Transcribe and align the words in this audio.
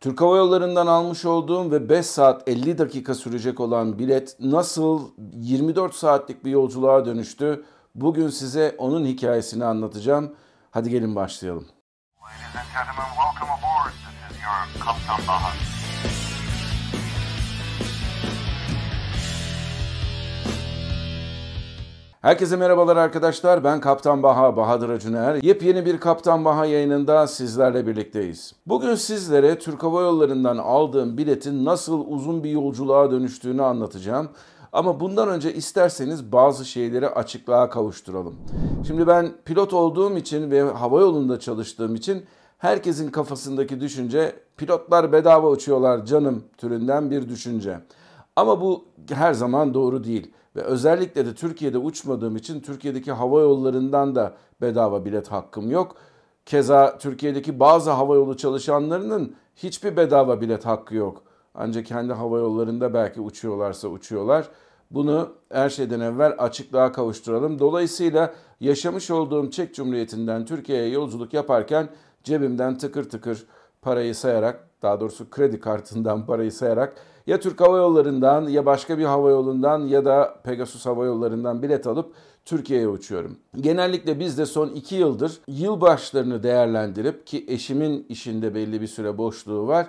Türk 0.00 0.20
Hava 0.20 0.36
Yolları'ndan 0.36 0.86
almış 0.86 1.24
olduğum 1.24 1.70
ve 1.70 1.88
5 1.88 2.06
saat 2.06 2.48
50 2.48 2.78
dakika 2.78 3.14
sürecek 3.14 3.60
olan 3.60 3.98
bilet 3.98 4.36
nasıl 4.40 5.10
24 5.32 5.94
saatlik 5.94 6.44
bir 6.44 6.50
yolculuğa 6.50 7.06
dönüştü? 7.06 7.64
Bugün 7.94 8.28
size 8.28 8.74
onun 8.78 9.04
hikayesini 9.04 9.64
anlatacağım. 9.64 10.34
Hadi 10.70 10.90
gelin 10.90 11.16
başlayalım. 11.16 11.66
Ladies 12.22 12.56
and 12.56 12.66
gentlemen, 12.74 13.08
welcome 13.16 13.52
aboard. 13.52 13.92
This 13.92 14.36
is 14.36 14.42
your 14.42 14.84
Kaptan 14.84 15.28
Bahar. 15.28 15.67
Herkese 22.22 22.56
merhabalar 22.56 22.96
arkadaşlar. 22.96 23.64
Ben 23.64 23.80
Kaptan 23.80 24.22
Baha, 24.22 24.56
Bahadır 24.56 24.88
Acuner. 24.88 25.34
Yepyeni 25.42 25.86
bir 25.86 26.00
Kaptan 26.00 26.44
Baha 26.44 26.66
yayınında 26.66 27.26
sizlerle 27.26 27.86
birlikteyiz. 27.86 28.54
Bugün 28.66 28.94
sizlere 28.94 29.58
Türk 29.58 29.82
Hava 29.82 30.02
Yolları'ndan 30.02 30.56
aldığım 30.56 31.18
biletin 31.18 31.64
nasıl 31.64 32.04
uzun 32.08 32.44
bir 32.44 32.50
yolculuğa 32.50 33.10
dönüştüğünü 33.10 33.62
anlatacağım. 33.62 34.28
Ama 34.72 35.00
bundan 35.00 35.28
önce 35.28 35.54
isterseniz 35.54 36.32
bazı 36.32 36.64
şeyleri 36.64 37.08
açıklığa 37.08 37.70
kavuşturalım. 37.70 38.34
Şimdi 38.86 39.06
ben 39.06 39.28
pilot 39.44 39.72
olduğum 39.72 40.16
için 40.16 40.50
ve 40.50 40.62
hava 40.62 41.00
yolunda 41.00 41.40
çalıştığım 41.40 41.94
için 41.94 42.24
herkesin 42.58 43.10
kafasındaki 43.10 43.80
düşünce 43.80 44.36
pilotlar 44.56 45.12
bedava 45.12 45.50
uçuyorlar 45.50 46.04
canım 46.04 46.44
türünden 46.56 47.10
bir 47.10 47.28
düşünce. 47.28 47.80
Ama 48.36 48.60
bu 48.60 48.84
her 49.10 49.34
zaman 49.34 49.74
doğru 49.74 50.04
değil. 50.04 50.32
Ve 50.58 50.62
özellikle 50.62 51.26
de 51.26 51.34
Türkiye'de 51.34 51.78
uçmadığım 51.78 52.36
için 52.36 52.60
Türkiye'deki 52.60 53.12
hava 53.12 53.40
yollarından 53.40 54.14
da 54.14 54.34
bedava 54.60 55.04
bilet 55.04 55.28
hakkım 55.28 55.70
yok. 55.70 55.96
Keza 56.46 56.98
Türkiye'deki 56.98 57.60
bazı 57.60 57.90
hava 57.90 58.14
yolu 58.14 58.36
çalışanlarının 58.36 59.34
hiçbir 59.56 59.96
bedava 59.96 60.40
bilet 60.40 60.66
hakkı 60.66 60.94
yok. 60.94 61.22
Ancak 61.54 61.86
kendi 61.86 62.12
hava 62.12 62.38
yollarında 62.38 62.94
belki 62.94 63.20
uçuyorlarsa 63.20 63.88
uçuyorlar. 63.88 64.48
Bunu 64.90 65.28
her 65.52 65.70
şeyden 65.70 66.00
evvel 66.00 66.34
açıklığa 66.38 66.92
kavuşturalım. 66.92 67.58
Dolayısıyla 67.58 68.34
yaşamış 68.60 69.10
olduğum 69.10 69.50
Çek 69.50 69.74
Cumhuriyeti'nden 69.74 70.44
Türkiye'ye 70.44 70.88
yolculuk 70.88 71.34
yaparken 71.34 71.88
cebimden 72.24 72.78
tıkır 72.78 73.08
tıkır 73.08 73.46
parayı 73.82 74.14
sayarak, 74.14 74.68
daha 74.82 75.00
doğrusu 75.00 75.30
kredi 75.30 75.60
kartından 75.60 76.26
parayı 76.26 76.52
sayarak 76.52 76.94
ya 77.28 77.40
Türk 77.40 77.60
Hava 77.60 77.78
Yolları'ndan 77.78 78.48
ya 78.48 78.66
başka 78.66 78.98
bir 78.98 79.04
hava 79.04 79.30
yolundan 79.30 79.86
ya 79.86 80.04
da 80.04 80.34
Pegasus 80.44 80.86
Hava 80.86 81.04
Yolları'ndan 81.04 81.62
bilet 81.62 81.86
alıp 81.86 82.12
Türkiye'ye 82.44 82.88
uçuyorum. 82.88 83.36
Genellikle 83.60 84.20
biz 84.20 84.38
de 84.38 84.46
son 84.46 84.68
iki 84.68 84.94
yıldır 84.94 85.40
yılbaşlarını 85.48 86.42
değerlendirip 86.42 87.26
ki 87.26 87.44
eşimin 87.48 88.06
işinde 88.08 88.54
belli 88.54 88.80
bir 88.80 88.86
süre 88.86 89.18
boşluğu 89.18 89.66
var. 89.66 89.86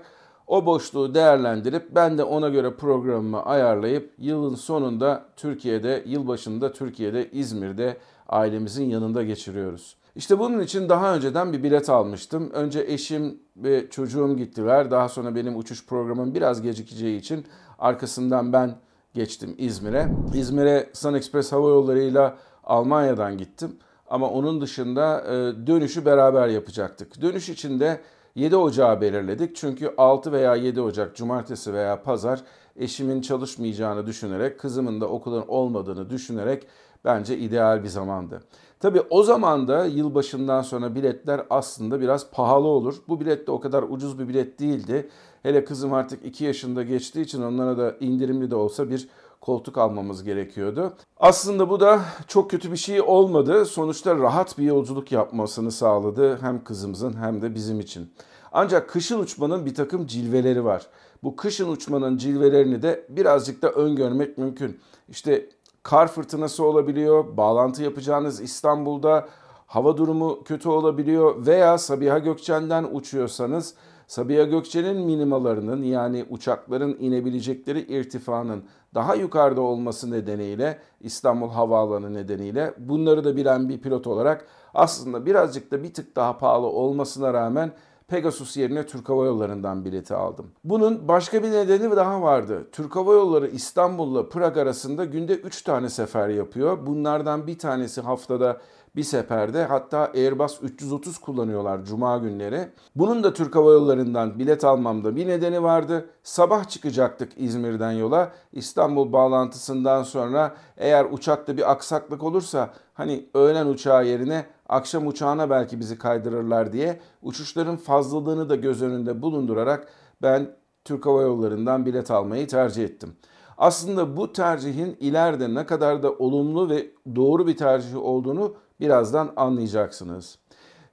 O 0.48 0.66
boşluğu 0.66 1.14
değerlendirip 1.14 1.95
ben 1.95 2.17
de 2.17 2.23
ona 2.23 2.50
göre 2.50 2.76
programımı 2.76 3.45
ayarlayıp 3.45 4.14
yılın 4.17 4.56
sonunda 4.56 5.26
Türkiye'de, 5.36 6.04
yılbaşında 6.06 6.73
Türkiye'de, 6.73 7.32
İzmir'de 7.32 7.98
ailemizin 8.30 8.90
yanında 8.90 9.23
geçiriyoruz. 9.23 9.95
İşte 10.20 10.39
bunun 10.39 10.59
için 10.59 10.89
daha 10.89 11.16
önceden 11.16 11.53
bir 11.53 11.64
bilet 11.64 11.89
almıştım. 11.89 12.50
Önce 12.53 12.86
eşim 12.88 13.39
ve 13.58 13.89
çocuğum 13.89 14.38
gittiler. 14.38 14.92
Daha 14.92 15.09
sonra 15.09 15.36
benim 15.36 15.58
uçuş 15.58 15.86
programım 15.86 16.34
biraz 16.34 16.61
gecikeceği 16.61 17.20
için 17.20 17.45
arkasından 17.80 18.53
ben 18.53 18.76
geçtim 19.14 19.56
İzmir'e. 19.58 20.08
İzmir'e 20.34 20.89
Sun 20.94 21.14
Express 21.14 21.52
Hava 21.52 21.70
Yolları 21.70 22.00
ile 22.00 22.34
Almanya'dan 22.64 23.38
gittim. 23.38 23.76
Ama 24.09 24.30
onun 24.30 24.61
dışında 24.61 25.22
e, 25.22 25.67
dönüşü 25.67 26.06
beraber 26.06 26.48
yapacaktık. 26.48 27.22
Dönüş 27.22 27.50
için 27.50 27.80
de 27.80 28.02
7 28.36 28.56
Ocağı 28.56 29.02
belirledik. 29.02 29.56
Çünkü 29.56 29.94
6 29.98 30.31
veya 30.31 30.56
7 30.56 30.81
Ocak, 30.81 31.16
cumartesi 31.16 31.73
veya 31.73 32.04
pazar 32.04 32.42
eşimin 32.76 33.22
çalışmayacağını 33.22 34.06
düşünerek, 34.06 34.59
kızımın 34.59 35.02
da 35.02 35.08
okulun 35.08 35.45
olmadığını 35.48 36.09
düşünerek 36.09 36.67
bence 37.06 37.38
ideal 37.38 37.83
bir 37.83 37.88
zamandı. 37.88 38.42
Tabii 38.80 39.02
o 39.10 39.23
zaman 39.23 39.67
da 39.67 39.86
yılbaşından 39.86 40.62
sonra 40.62 40.95
biletler 40.95 41.42
aslında 41.50 42.02
biraz 42.02 42.32
pahalı 42.32 42.67
olur. 42.67 42.95
Bu 43.08 43.20
bilet 43.20 43.48
de 43.48 43.52
o 43.52 43.60
kadar 43.60 43.84
ucuz 43.84 44.20
bir 44.20 44.28
bilet 44.28 44.60
değildi. 44.60 45.10
Hele 45.44 45.66
kızım 45.66 45.94
artık 45.94 46.26
2 46.26 46.45
yaşında 46.45 46.84
geçtiği 46.84 47.22
için 47.22 47.42
onlara 47.42 47.78
da 47.78 47.95
indirimli 48.00 48.52
de 48.52 48.56
olsa 48.56 48.90
bir 48.90 49.10
koltuk 49.42 49.78
almamız 49.78 50.23
gerekiyordu. 50.23 50.94
Aslında 51.17 51.70
bu 51.70 51.80
da 51.80 52.02
çok 52.28 52.52
kötü 52.52 52.72
bir 52.72 52.78
şey 52.78 53.02
olmadı. 53.02 53.66
Sonuçta 53.66 54.16
rahat 54.16 54.58
bir 54.58 54.64
yolculuk 54.64 55.11
yapmasını 55.11 55.72
sağladı 55.72 56.38
hem 56.42 56.64
kızımızın 56.64 57.14
hem 57.14 57.42
de 57.42 57.56
bizim 57.56 57.80
için. 57.80 58.14
Ancak 58.52 58.90
kışın 58.90 59.20
uçmanın 59.20 59.66
bir 59.66 59.76
takım 59.76 60.08
cilveleri 60.08 60.66
var. 60.66 60.88
Bu 61.23 61.36
kışın 61.36 61.72
uçmanın 61.72 62.17
cilvelerini 62.17 62.82
de 62.82 63.06
birazcık 63.10 63.61
da 63.61 63.70
öngörmek 63.72 64.38
mümkün. 64.38 64.80
İşte 65.10 65.50
kar 65.84 66.08
fırtınası 66.08 66.66
olabiliyor, 66.66 67.38
bağlantı 67.38 67.84
yapacağınız 67.84 68.42
İstanbul'da 68.42 69.28
hava 69.66 69.98
durumu 69.98 70.44
kötü 70.44 70.70
olabiliyor 70.70 71.45
veya 71.45 71.78
Sabiha 71.78 72.20
Gökçen'den 72.20 72.88
uçuyorsanız 72.92 73.76
Sabiha 74.08 74.44
Gökçen'in 74.44 74.98
minimalarının 74.98 75.84
yani 75.84 76.26
uçakların 76.30 76.98
inebilecekleri 77.00 77.80
irtifanın 77.80 78.64
daha 78.94 79.16
yukarıda 79.16 79.62
olması 79.62 80.12
nedeniyle 80.12 80.80
İstanbul 81.02 81.50
Havaalanı 81.50 82.14
nedeniyle 82.14 82.73
bunları 82.78 83.23
da 83.23 83.36
bilen 83.36 83.70
bir 83.70 83.82
pilot 83.82 84.08
olarak 84.08 84.48
aslında 84.73 85.26
birazcık 85.26 85.72
da 85.72 85.84
bir 85.84 85.94
tık 85.94 86.16
daha 86.16 86.38
pahalı 86.38 86.67
olmasına 86.67 87.34
rağmen 87.34 87.72
Pegasus 88.09 88.58
yerine 88.58 88.86
Türk 88.86 89.09
Hava 89.09 89.25
Yolları'ndan 89.25 89.86
bileti 89.86 90.15
aldım. 90.15 90.45
Bunun 90.64 91.08
başka 91.08 91.43
bir 91.43 91.52
nedeni 91.52 91.95
daha 91.95 92.21
vardı. 92.21 92.67
Türk 92.71 92.95
Hava 92.95 93.14
Yolları 93.14 93.47
İstanbul'la 93.47 94.30
Prag 94.30 94.58
arasında 94.58 95.05
günde 95.05 95.33
3 95.33 95.61
tane 95.61 95.89
sefer 95.89 96.30
yapıyor. 96.30 96.86
Bunlardan 96.86 97.48
bir 97.48 97.59
tanesi 97.59 98.02
haftada 98.02 98.61
bir 98.95 99.04
seferde 99.04 99.66
hatta 99.66 100.00
Airbus 100.00 100.64
330 100.64 101.17
kullanıyorlar 101.17 101.86
cuma 101.86 102.17
günleri. 102.17 102.70
Bunun 102.95 103.23
da 103.23 103.33
Türk 103.33 103.55
Hava 103.55 103.72
Yolları'ndan 103.72 104.39
bilet 104.39 104.64
almamda 104.64 105.16
bir 105.16 105.27
nedeni 105.27 105.64
vardı. 105.64 106.10
Sabah 106.23 106.70
çıkacaktık 106.70 107.32
İzmir'den 107.38 107.92
yola. 107.92 108.32
İstanbul 108.54 109.14
bağlantısından 109.14 110.04
sonra 110.04 110.55
eğer 110.78 111.05
uçakta 111.11 111.58
bir 111.58 111.72
aksaklık 111.72 112.23
olursa 112.23 112.73
hani 112.94 113.26
öğlen 113.33 113.66
uçağı 113.66 114.05
yerine 114.05 114.45
akşam 114.70 115.08
uçağına 115.08 115.49
belki 115.49 115.80
bizi 115.80 115.98
kaydırırlar 115.98 116.73
diye 116.73 116.99
uçuşların 117.22 117.78
fazlalığını 117.78 118.49
da 118.49 118.55
göz 118.55 118.82
önünde 118.82 119.22
bulundurarak 119.22 119.88
ben 120.22 120.55
Türk 120.86 121.05
Hava 121.05 121.22
Yolları'ndan 121.22 121.86
bilet 121.86 122.11
almayı 122.11 122.48
tercih 122.48 122.83
ettim. 122.83 123.16
Aslında 123.58 124.17
bu 124.17 124.33
tercihin 124.33 124.98
ileride 124.99 125.54
ne 125.54 125.66
kadar 125.66 126.04
da 126.04 126.11
olumlu 126.11 126.70
ve 126.70 126.88
doğru 127.16 127.48
bir 127.48 127.58
tercih 127.58 128.04
olduğunu 128.04 128.54
birazdan 128.80 129.34
anlayacaksınız. 129.36 130.38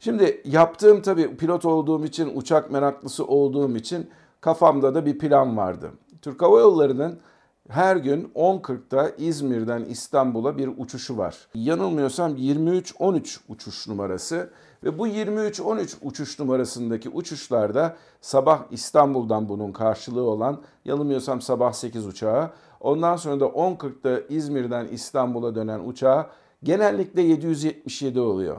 Şimdi 0.01 0.43
yaptığım 0.45 1.03
tabii 1.03 1.37
pilot 1.37 1.65
olduğum 1.65 2.05
için, 2.05 2.37
uçak 2.37 2.71
meraklısı 2.71 3.27
olduğum 3.27 3.77
için 3.77 4.11
kafamda 4.41 4.95
da 4.95 5.07
bir 5.07 5.19
plan 5.19 5.57
vardı. 5.57 5.91
Türk 6.23 6.43
Hava 6.43 6.61
Yolları'nın 6.61 7.19
her 7.69 7.97
gün 7.97 8.31
10.40'da 8.35 9.11
İzmir'den 9.19 9.85
İstanbul'a 9.85 10.59
bir 10.59 10.71
uçuşu 10.77 11.19
var. 11.19 11.49
Yanılmıyorsam 11.55 12.37
23-13 12.37 13.39
uçuş 13.49 13.89
numarası 13.89 14.51
ve 14.85 14.99
bu 14.99 15.09
23-13 15.09 15.95
uçuş 16.03 16.39
numarasındaki 16.39 17.09
uçuşlarda 17.09 17.97
sabah 18.21 18.63
İstanbul'dan 18.71 19.49
bunun 19.49 19.73
karşılığı 19.73 20.23
olan 20.23 20.61
yanılmıyorsam 20.85 21.41
sabah 21.41 21.73
8 21.73 22.07
uçağı 22.07 22.51
ondan 22.81 23.17
sonra 23.17 23.41
da 23.41 23.45
10.40'da 23.45 24.21
İzmir'den 24.29 24.87
İstanbul'a 24.87 25.55
dönen 25.55 25.81
uçağı 25.81 26.27
genellikle 26.67 27.23
777 27.23 28.21
oluyor. 28.21 28.57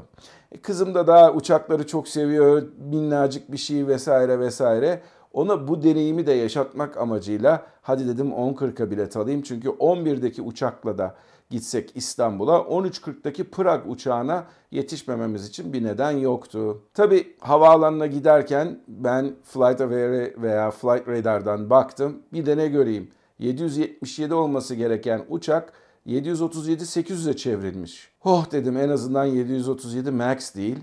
E, 0.51 0.57
kızım 0.57 0.95
da 0.95 1.07
daha 1.07 1.33
uçakları 1.33 1.87
çok 1.87 2.07
seviyor, 2.07 2.63
minnacık 2.91 3.51
bir 3.51 3.57
şey 3.57 3.87
vesaire 3.87 4.39
vesaire. 4.39 5.01
Ona 5.33 5.67
bu 5.67 5.83
deneyimi 5.83 6.27
de 6.27 6.33
yaşatmak 6.33 6.97
amacıyla 6.97 7.65
hadi 7.81 8.07
dedim 8.07 8.27
10.40'a 8.27 8.91
bilet 8.91 9.17
alayım. 9.17 9.41
Çünkü 9.41 9.69
11'deki 9.69 10.41
uçakla 10.41 10.97
da 10.97 11.15
gitsek 11.49 11.91
İstanbul'a 11.95 12.55
13.40'daki 12.57 13.43
Prag 13.43 13.81
uçağına 13.87 14.43
yetişmememiz 14.71 15.47
için 15.47 15.73
bir 15.73 15.83
neden 15.83 16.11
yoktu. 16.11 16.81
Tabi 16.93 17.35
havaalanına 17.39 18.07
giderken 18.07 18.79
ben 18.87 19.35
Flight 19.43 19.81
Aware 19.81 20.33
veya 20.37 20.71
Flight 20.71 21.07
Radar'dan 21.07 21.69
baktım. 21.69 22.19
Bir 22.33 22.45
de 22.45 22.57
ne 22.57 22.67
göreyim 22.67 23.09
777 23.39 24.33
olması 24.33 24.75
gereken 24.75 25.25
uçak 25.29 25.73
737-800'e 26.07 27.35
çevrilmiş. 27.35 28.11
Oh 28.23 28.51
dedim 28.51 28.77
en 28.77 28.89
azından 28.89 29.25
737 29.25 30.11
Max 30.11 30.55
değil. 30.55 30.77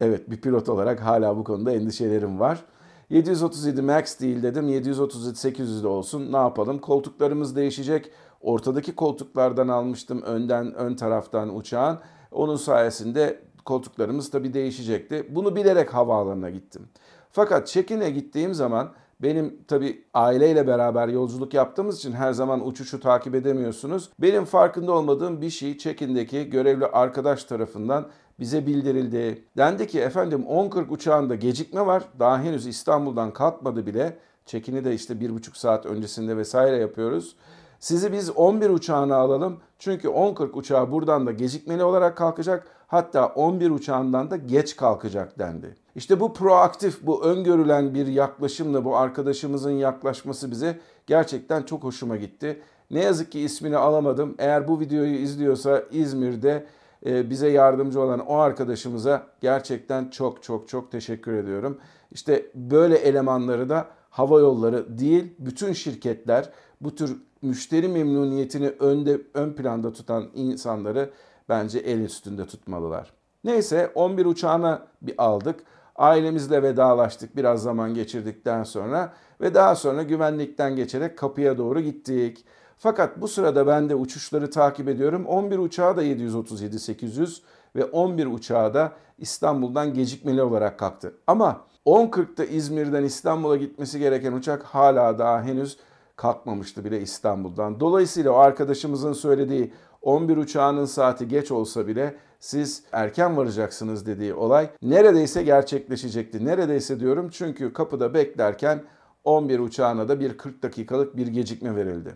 Evet 0.00 0.30
bir 0.30 0.40
pilot 0.40 0.68
olarak 0.68 1.00
hala 1.00 1.36
bu 1.36 1.44
konuda 1.44 1.72
endişelerim 1.72 2.40
var. 2.40 2.64
737 3.10 3.82
Max 3.82 4.20
değil 4.20 4.42
dedim. 4.42 4.68
737 4.68 5.36
800 5.36 5.82
de 5.82 5.88
olsun. 5.88 6.32
Ne 6.32 6.36
yapalım? 6.36 6.78
Koltuklarımız 6.78 7.56
değişecek. 7.56 8.10
Ortadaki 8.40 8.94
koltuklardan 8.94 9.68
almıştım 9.68 10.22
önden 10.22 10.74
ön 10.74 10.94
taraftan 10.94 11.56
uçağın. 11.56 11.98
Onun 12.32 12.56
sayesinde 12.56 13.40
koltuklarımız 13.64 14.30
tabii 14.30 14.54
değişecekti. 14.54 15.26
Bunu 15.30 15.56
bilerek 15.56 15.94
havaalanına 15.94 16.50
gittim. 16.50 16.88
Fakat 17.30 17.68
check-in'e 17.68 18.10
gittiğim 18.10 18.54
zaman 18.54 18.92
Benim 19.22 19.64
tabi 19.68 20.04
aileyle 20.14 20.66
beraber 20.66 21.08
yolculuk 21.08 21.54
yaptığımız 21.54 21.98
için 21.98 22.12
her 22.12 22.32
zaman 22.32 22.66
uçuşu 22.66 23.00
takip 23.00 23.34
edemiyorsunuz. 23.34 24.10
Benim 24.18 24.44
farkında 24.44 24.92
olmadığım 24.92 25.40
bir 25.40 25.50
şey 25.50 25.78
Çekin'deki 25.78 26.50
görevli 26.50 26.86
arkadaş 26.86 27.44
tarafından 27.44 28.06
bize 28.40 28.66
bildirildi. 28.66 29.44
Dendi 29.56 29.86
ki 29.86 30.00
efendim 30.00 30.44
10.40 30.48 30.88
uçağında 30.88 31.34
gecikme 31.34 31.86
var. 31.86 32.02
Daha 32.18 32.42
henüz 32.42 32.66
İstanbul'dan 32.66 33.32
kalkmadı 33.32 33.86
bile. 33.86 34.18
Çekini 34.46 34.84
de 34.84 34.94
işte 34.94 35.20
bir 35.20 35.34
buçuk 35.34 35.56
saat 35.56 35.86
öncesinde 35.86 36.36
vesaire 36.36 36.76
yapıyoruz. 36.76 37.36
Sizi 37.80 38.12
biz 38.12 38.30
11 38.30 38.70
uçağına 38.70 39.16
alalım. 39.16 39.60
Çünkü 39.78 40.08
10.40 40.08 40.52
uçağı 40.52 40.92
buradan 40.92 41.26
da 41.26 41.32
gecikmeli 41.32 41.84
olarak 41.84 42.16
kalkacak. 42.16 42.66
Hatta 42.86 43.26
11 43.26 43.70
uçağından 43.70 44.30
da 44.30 44.36
geç 44.36 44.76
kalkacak 44.76 45.38
dendi. 45.38 45.85
İşte 45.96 46.20
bu 46.20 46.34
proaktif, 46.34 47.02
bu 47.02 47.24
öngörülen 47.24 47.94
bir 47.94 48.06
yaklaşımla 48.06 48.84
bu 48.84 48.96
arkadaşımızın 48.96 49.70
yaklaşması 49.70 50.50
bize 50.50 50.78
gerçekten 51.06 51.62
çok 51.62 51.84
hoşuma 51.84 52.16
gitti. 52.16 52.62
Ne 52.90 53.00
yazık 53.00 53.32
ki 53.32 53.40
ismini 53.40 53.76
alamadım. 53.76 54.34
Eğer 54.38 54.68
bu 54.68 54.80
videoyu 54.80 55.14
izliyorsa 55.14 55.82
İzmir'de 55.90 56.66
e, 57.06 57.30
bize 57.30 57.48
yardımcı 57.48 58.00
olan 58.00 58.20
o 58.20 58.36
arkadaşımıza 58.36 59.26
gerçekten 59.40 60.10
çok 60.10 60.42
çok 60.42 60.68
çok 60.68 60.92
teşekkür 60.92 61.32
ediyorum. 61.32 61.78
İşte 62.10 62.46
böyle 62.54 62.96
elemanları 62.96 63.68
da 63.68 63.86
hava 64.10 64.40
yolları 64.40 64.98
değil 64.98 65.34
bütün 65.38 65.72
şirketler 65.72 66.50
bu 66.80 66.94
tür 66.94 67.16
müşteri 67.42 67.88
memnuniyetini 67.88 68.68
önde 68.68 69.20
ön 69.34 69.52
planda 69.52 69.92
tutan 69.92 70.28
insanları 70.34 71.10
bence 71.48 71.78
el 71.78 72.00
üstünde 72.00 72.46
tutmalılar. 72.46 73.12
Neyse 73.44 73.90
11 73.94 74.26
uçağına 74.26 74.86
bir 75.02 75.14
aldık. 75.18 75.60
Ailemizle 75.98 76.62
vedalaştık 76.62 77.36
biraz 77.36 77.62
zaman 77.62 77.94
geçirdikten 77.94 78.62
sonra 78.62 79.12
ve 79.40 79.54
daha 79.54 79.74
sonra 79.74 80.02
güvenlikten 80.02 80.76
geçerek 80.76 81.18
kapıya 81.18 81.58
doğru 81.58 81.80
gittik. 81.80 82.44
Fakat 82.78 83.20
bu 83.20 83.28
sırada 83.28 83.66
ben 83.66 83.88
de 83.88 83.94
uçuşları 83.94 84.50
takip 84.50 84.88
ediyorum. 84.88 85.26
11 85.26 85.58
uçağı 85.58 85.96
da 85.96 86.04
737-800 86.04 87.40
ve 87.76 87.84
11 87.84 88.26
uçağı 88.26 88.74
da 88.74 88.92
İstanbul'dan 89.18 89.94
gecikmeli 89.94 90.42
olarak 90.42 90.78
kalktı. 90.78 91.14
Ama 91.26 91.60
10.40'da 91.86 92.44
İzmir'den 92.44 93.04
İstanbul'a 93.04 93.56
gitmesi 93.56 93.98
gereken 93.98 94.32
uçak 94.32 94.62
hala 94.62 95.18
daha 95.18 95.42
henüz 95.42 95.78
kalkmamıştı 96.16 96.84
bile 96.84 97.00
İstanbul'dan. 97.00 97.80
Dolayısıyla 97.80 98.30
o 98.30 98.36
arkadaşımızın 98.36 99.12
söylediği 99.12 99.72
11 100.02 100.36
uçağının 100.36 100.84
saati 100.84 101.28
geç 101.28 101.50
olsa 101.50 101.86
bile 101.86 102.16
siz 102.40 102.82
erken 102.92 103.36
varacaksınız 103.36 104.06
dediği 104.06 104.34
olay 104.34 104.70
neredeyse 104.82 105.42
gerçekleşecekti. 105.42 106.44
Neredeyse 106.44 107.00
diyorum 107.00 107.28
çünkü 107.32 107.72
kapıda 107.72 108.14
beklerken 108.14 108.82
11 109.24 109.58
uçağına 109.58 110.08
da 110.08 110.20
bir 110.20 110.38
40 110.38 110.62
dakikalık 110.62 111.16
bir 111.16 111.26
gecikme 111.26 111.76
verildi. 111.76 112.14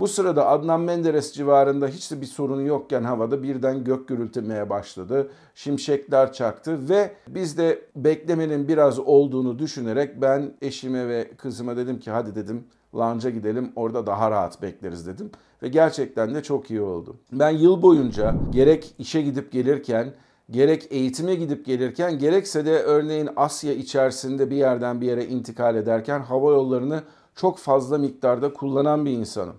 Bu 0.00 0.08
sırada 0.08 0.46
Adnan 0.46 0.80
Menderes 0.80 1.32
civarında 1.32 1.88
hiç 1.88 2.10
de 2.10 2.20
bir 2.20 2.26
sorun 2.26 2.60
yokken 2.60 3.04
havada 3.04 3.42
birden 3.42 3.84
gök 3.84 4.08
gürültümeye 4.08 4.70
başladı. 4.70 5.30
Şimşekler 5.54 6.32
çaktı 6.32 6.88
ve 6.88 7.12
biz 7.28 7.58
de 7.58 7.82
beklemenin 7.96 8.68
biraz 8.68 8.98
olduğunu 8.98 9.58
düşünerek 9.58 10.20
ben 10.22 10.54
eşime 10.62 11.08
ve 11.08 11.30
kızıma 11.36 11.76
dedim 11.76 11.98
ki 11.98 12.10
hadi 12.10 12.34
dedim 12.34 12.64
lounge'a 12.94 13.30
gidelim 13.30 13.72
orada 13.76 14.06
daha 14.06 14.30
rahat 14.30 14.62
bekleriz 14.62 15.06
dedim. 15.06 15.30
Ve 15.62 15.68
gerçekten 15.68 16.34
de 16.34 16.42
çok 16.42 16.70
iyi 16.70 16.80
oldu. 16.80 17.16
Ben 17.32 17.50
yıl 17.50 17.82
boyunca 17.82 18.34
gerek 18.50 18.94
işe 18.98 19.22
gidip 19.22 19.52
gelirken 19.52 20.12
gerek 20.50 20.86
eğitime 20.90 21.34
gidip 21.34 21.66
gelirken 21.66 22.18
gerekse 22.18 22.66
de 22.66 22.82
örneğin 22.82 23.28
Asya 23.36 23.72
içerisinde 23.72 24.50
bir 24.50 24.56
yerden 24.56 25.00
bir 25.00 25.06
yere 25.06 25.26
intikal 25.26 25.76
ederken 25.76 26.20
hava 26.20 26.50
yollarını 26.50 27.02
çok 27.34 27.58
fazla 27.58 27.98
miktarda 27.98 28.52
kullanan 28.52 29.04
bir 29.06 29.10
insanım. 29.10 29.56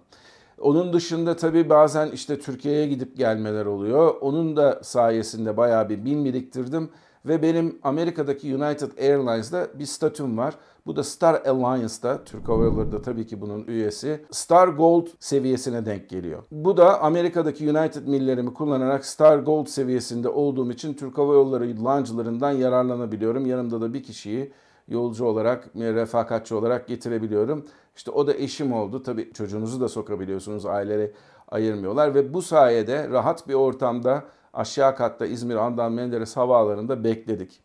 Onun 0.61 0.93
dışında 0.93 1.35
tabii 1.35 1.69
bazen 1.69 2.11
işte 2.11 2.39
Türkiye'ye 2.39 2.87
gidip 2.87 3.17
gelmeler 3.17 3.65
oluyor. 3.65 4.15
Onun 4.21 4.57
da 4.57 4.79
sayesinde 4.83 5.57
bayağı 5.57 5.89
bir 5.89 6.05
bin 6.05 6.25
biriktirdim. 6.25 6.89
Ve 7.25 7.41
benim 7.41 7.79
Amerika'daki 7.83 8.55
United 8.55 8.97
Airlines'da 8.97 9.67
bir 9.79 9.85
statüm 9.85 10.37
var. 10.37 10.55
Bu 10.85 10.95
da 10.95 11.03
Star 11.03 11.41
Alliance'da, 11.45 12.23
Türk 12.23 12.49
Hava 12.49 12.63
Yolları 12.63 12.91
da 12.91 13.01
tabii 13.01 13.27
ki 13.27 13.41
bunun 13.41 13.63
üyesi. 13.67 14.25
Star 14.31 14.67
Gold 14.67 15.07
seviyesine 15.19 15.85
denk 15.85 16.09
geliyor. 16.09 16.43
Bu 16.51 16.77
da 16.77 17.01
Amerika'daki 17.01 17.71
United 17.71 18.07
millerimi 18.07 18.53
kullanarak 18.53 19.05
Star 19.05 19.37
Gold 19.39 19.65
seviyesinde 19.65 20.29
olduğum 20.29 20.71
için 20.71 20.93
Türk 20.93 21.17
Hava 21.17 21.33
Yolları 21.33 21.85
lounge'larından 21.85 22.51
yararlanabiliyorum. 22.51 23.45
Yanımda 23.45 23.81
da 23.81 23.93
bir 23.93 24.03
kişiyi 24.03 24.51
yolcu 24.87 25.25
olarak, 25.25 25.69
refakatçi 25.75 26.55
olarak 26.55 26.87
getirebiliyorum. 26.87 27.65
İşte 27.95 28.11
o 28.11 28.27
da 28.27 28.33
eşim 28.33 28.73
oldu. 28.73 29.03
Tabii 29.03 29.33
çocuğunuzu 29.33 29.81
da 29.81 29.89
sokabiliyorsunuz. 29.89 30.65
Aileleri 30.65 31.11
ayırmıyorlar 31.47 32.15
ve 32.15 32.33
bu 32.33 32.41
sayede 32.41 33.09
rahat 33.09 33.47
bir 33.47 33.53
ortamda 33.53 34.23
aşağı 34.53 34.95
katta 34.95 35.25
İzmir 35.25 35.55
Andan 35.55 35.91
Menderes 35.91 36.37
havaalanında 36.37 37.03
bekledik. 37.03 37.61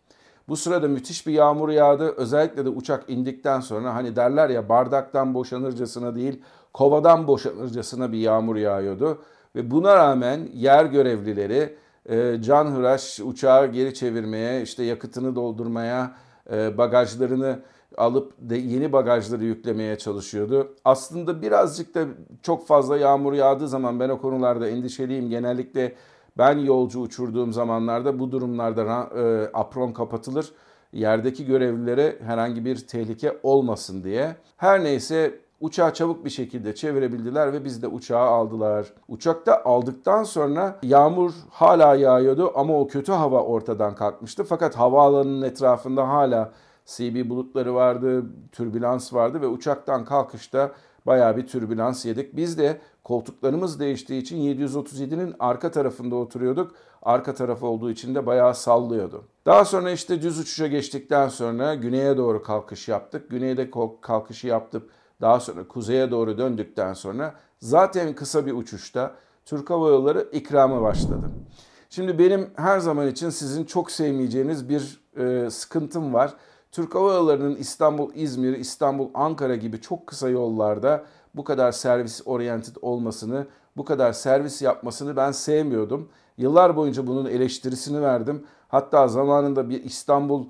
Bu 0.49 0.57
sırada 0.57 0.89
müthiş 0.89 1.27
bir 1.27 1.33
yağmur 1.33 1.69
yağdı. 1.69 2.15
Özellikle 2.17 2.65
de 2.65 2.69
uçak 2.69 3.11
indikten 3.11 3.61
sonra 3.61 3.95
hani 3.95 4.17
derler 4.17 4.51
ya 4.51 4.69
bardaktan 4.69 5.35
boşanırcasına 5.35 6.15
değil 6.15 6.43
kovadan 6.73 7.27
boşanırcasına 7.27 8.13
bir 8.13 8.19
yağmur 8.19 8.57
yağıyordu. 8.57 9.19
Ve 9.57 9.71
buna 9.71 9.97
rağmen 9.97 10.49
yer 10.55 10.85
görevlileri 10.85 11.77
e, 12.09 12.43
can 12.43 12.67
hıraş 12.67 13.21
uçağı 13.21 13.67
geri 13.67 13.95
çevirmeye, 13.95 14.63
işte 14.63 14.85
yakıtını 14.85 15.37
doldurmaya, 15.37 16.15
e, 16.53 16.79
bagajlarını 16.79 17.61
alıp 17.97 18.33
de 18.39 18.57
yeni 18.57 18.93
bagajları 18.93 19.45
yüklemeye 19.45 19.99
çalışıyordu. 19.99 20.75
Aslında 20.85 21.43
birazcık 21.43 21.95
da 21.95 22.05
çok 22.43 22.67
fazla 22.67 22.97
yağmur 22.97 23.33
yağdığı 23.33 23.69
zaman 23.69 24.01
ben 24.01 24.09
o 24.09 24.21
konularda 24.21 24.69
endişeliyim. 24.69 25.31
Genellikle 25.31 25.95
ben 26.39 26.59
yolcu 26.59 27.01
uçurduğum 27.01 27.53
zamanlarda 27.53 28.19
bu 28.19 28.33
durumlarda 28.33 29.09
e, 29.17 29.51
apron 29.55 29.93
kapatılır. 29.93 30.53
Yerdeki 30.93 31.47
görevlilere 31.47 32.19
herhangi 32.23 32.65
bir 32.65 32.77
tehlike 32.77 33.39
olmasın 33.43 34.05
diye. 34.05 34.37
Her 34.57 34.85
neyse 34.85 35.41
Uçağı 35.61 35.95
çabuk 35.95 36.25
bir 36.25 36.31
şekilde 36.31 36.75
çevirebildiler 36.75 37.53
ve 37.53 37.65
biz 37.65 37.83
de 37.83 37.89
uçağı 37.89 38.27
aldılar. 38.27 38.87
Uçakta 39.09 39.63
aldıktan 39.65 40.23
sonra 40.23 40.79
yağmur 40.83 41.33
hala 41.51 41.95
yağıyordu 41.95 42.53
ama 42.55 42.81
o 42.81 42.87
kötü 42.87 43.13
hava 43.13 43.43
ortadan 43.43 43.95
kalkmıştı. 43.95 44.45
Fakat 44.45 44.75
havaalanının 44.75 45.43
etrafında 45.43 46.09
hala 46.09 46.53
CB 46.87 47.29
bulutları 47.29 47.75
vardı, 47.75 48.27
türbülans 48.53 49.15
vardı 49.15 49.41
ve 49.41 49.47
uçaktan 49.47 50.05
kalkışta 50.05 50.73
bayağı 51.07 51.37
bir 51.37 51.47
türbülans 51.47 52.07
yedik. 52.07 52.37
Biz 52.37 52.59
de 52.59 52.81
koltuklarımız 53.05 53.81
değiştiği 53.81 54.23
için 54.23 54.37
737'nin 54.37 55.35
arka 55.39 55.71
tarafında 55.71 56.17
oturuyorduk. 56.17 56.75
Arka 57.03 57.35
tarafı 57.35 57.67
olduğu 57.67 57.91
için 57.91 58.15
de 58.15 58.27
bayağı 58.27 58.55
sallıyordu. 58.55 59.25
Daha 59.47 59.65
sonra 59.65 59.91
işte 59.91 60.23
düz 60.23 60.39
uçuşa 60.39 60.67
geçtikten 60.67 61.29
sonra 61.29 61.75
güneye 61.75 62.17
doğru 62.17 62.43
kalkış 62.43 62.89
yaptık. 62.89 63.31
Güneyde 63.31 63.71
kalkışı 64.01 64.47
yaptık. 64.47 64.91
Daha 65.21 65.41
sonra 65.41 65.69
kuzeye 65.69 66.11
doğru 66.11 66.39
döndükten 66.39 66.93
sonra 66.93 67.35
zaten 67.61 68.15
kısa 68.15 68.47
bir 68.47 68.53
uçuşta 68.53 69.15
Türk 69.45 69.71
Hava 69.71 69.89
Yolları 69.89 70.29
ikramı 70.33 70.83
başladı. 70.83 71.31
Şimdi 71.91 72.19
benim 72.19 72.51
her 72.57 72.79
zaman 72.79 73.09
için 73.09 73.31
sizin 73.31 73.65
çok 73.65 73.91
sevmeyeceğiniz 73.91 74.69
bir 74.69 75.01
e, 75.17 75.51
sıkıntım 75.51 76.15
var. 76.15 76.35
Türk 76.77 76.95
Hava 76.95 77.15
Yolları'nın 77.15 77.57
İstanbul, 77.57 78.11
İzmir, 78.15 78.59
İstanbul, 78.59 79.09
Ankara 79.15 79.57
gibi 79.57 79.81
çok 79.81 80.07
kısa 80.07 80.29
yollarda 80.29 81.05
bu 81.35 81.45
kadar 81.45 81.73
servis 81.73 82.23
oriented 82.27 82.77
olmasını, 82.83 83.47
bu 83.77 83.85
kadar 83.85 84.13
servis 84.13 84.63
yapmasını 84.63 85.17
ben 85.17 85.33
sevmiyordum. 85.33 86.09
Yıllar 86.39 86.77
boyunca 86.77 87.07
bunun 87.07 87.27
eleştirisini 87.27 88.03
verdim. 88.03 88.45
Hatta 88.69 89.09
zamanında 89.09 89.71
bir 89.71 89.85
İstanbul 89.85 90.47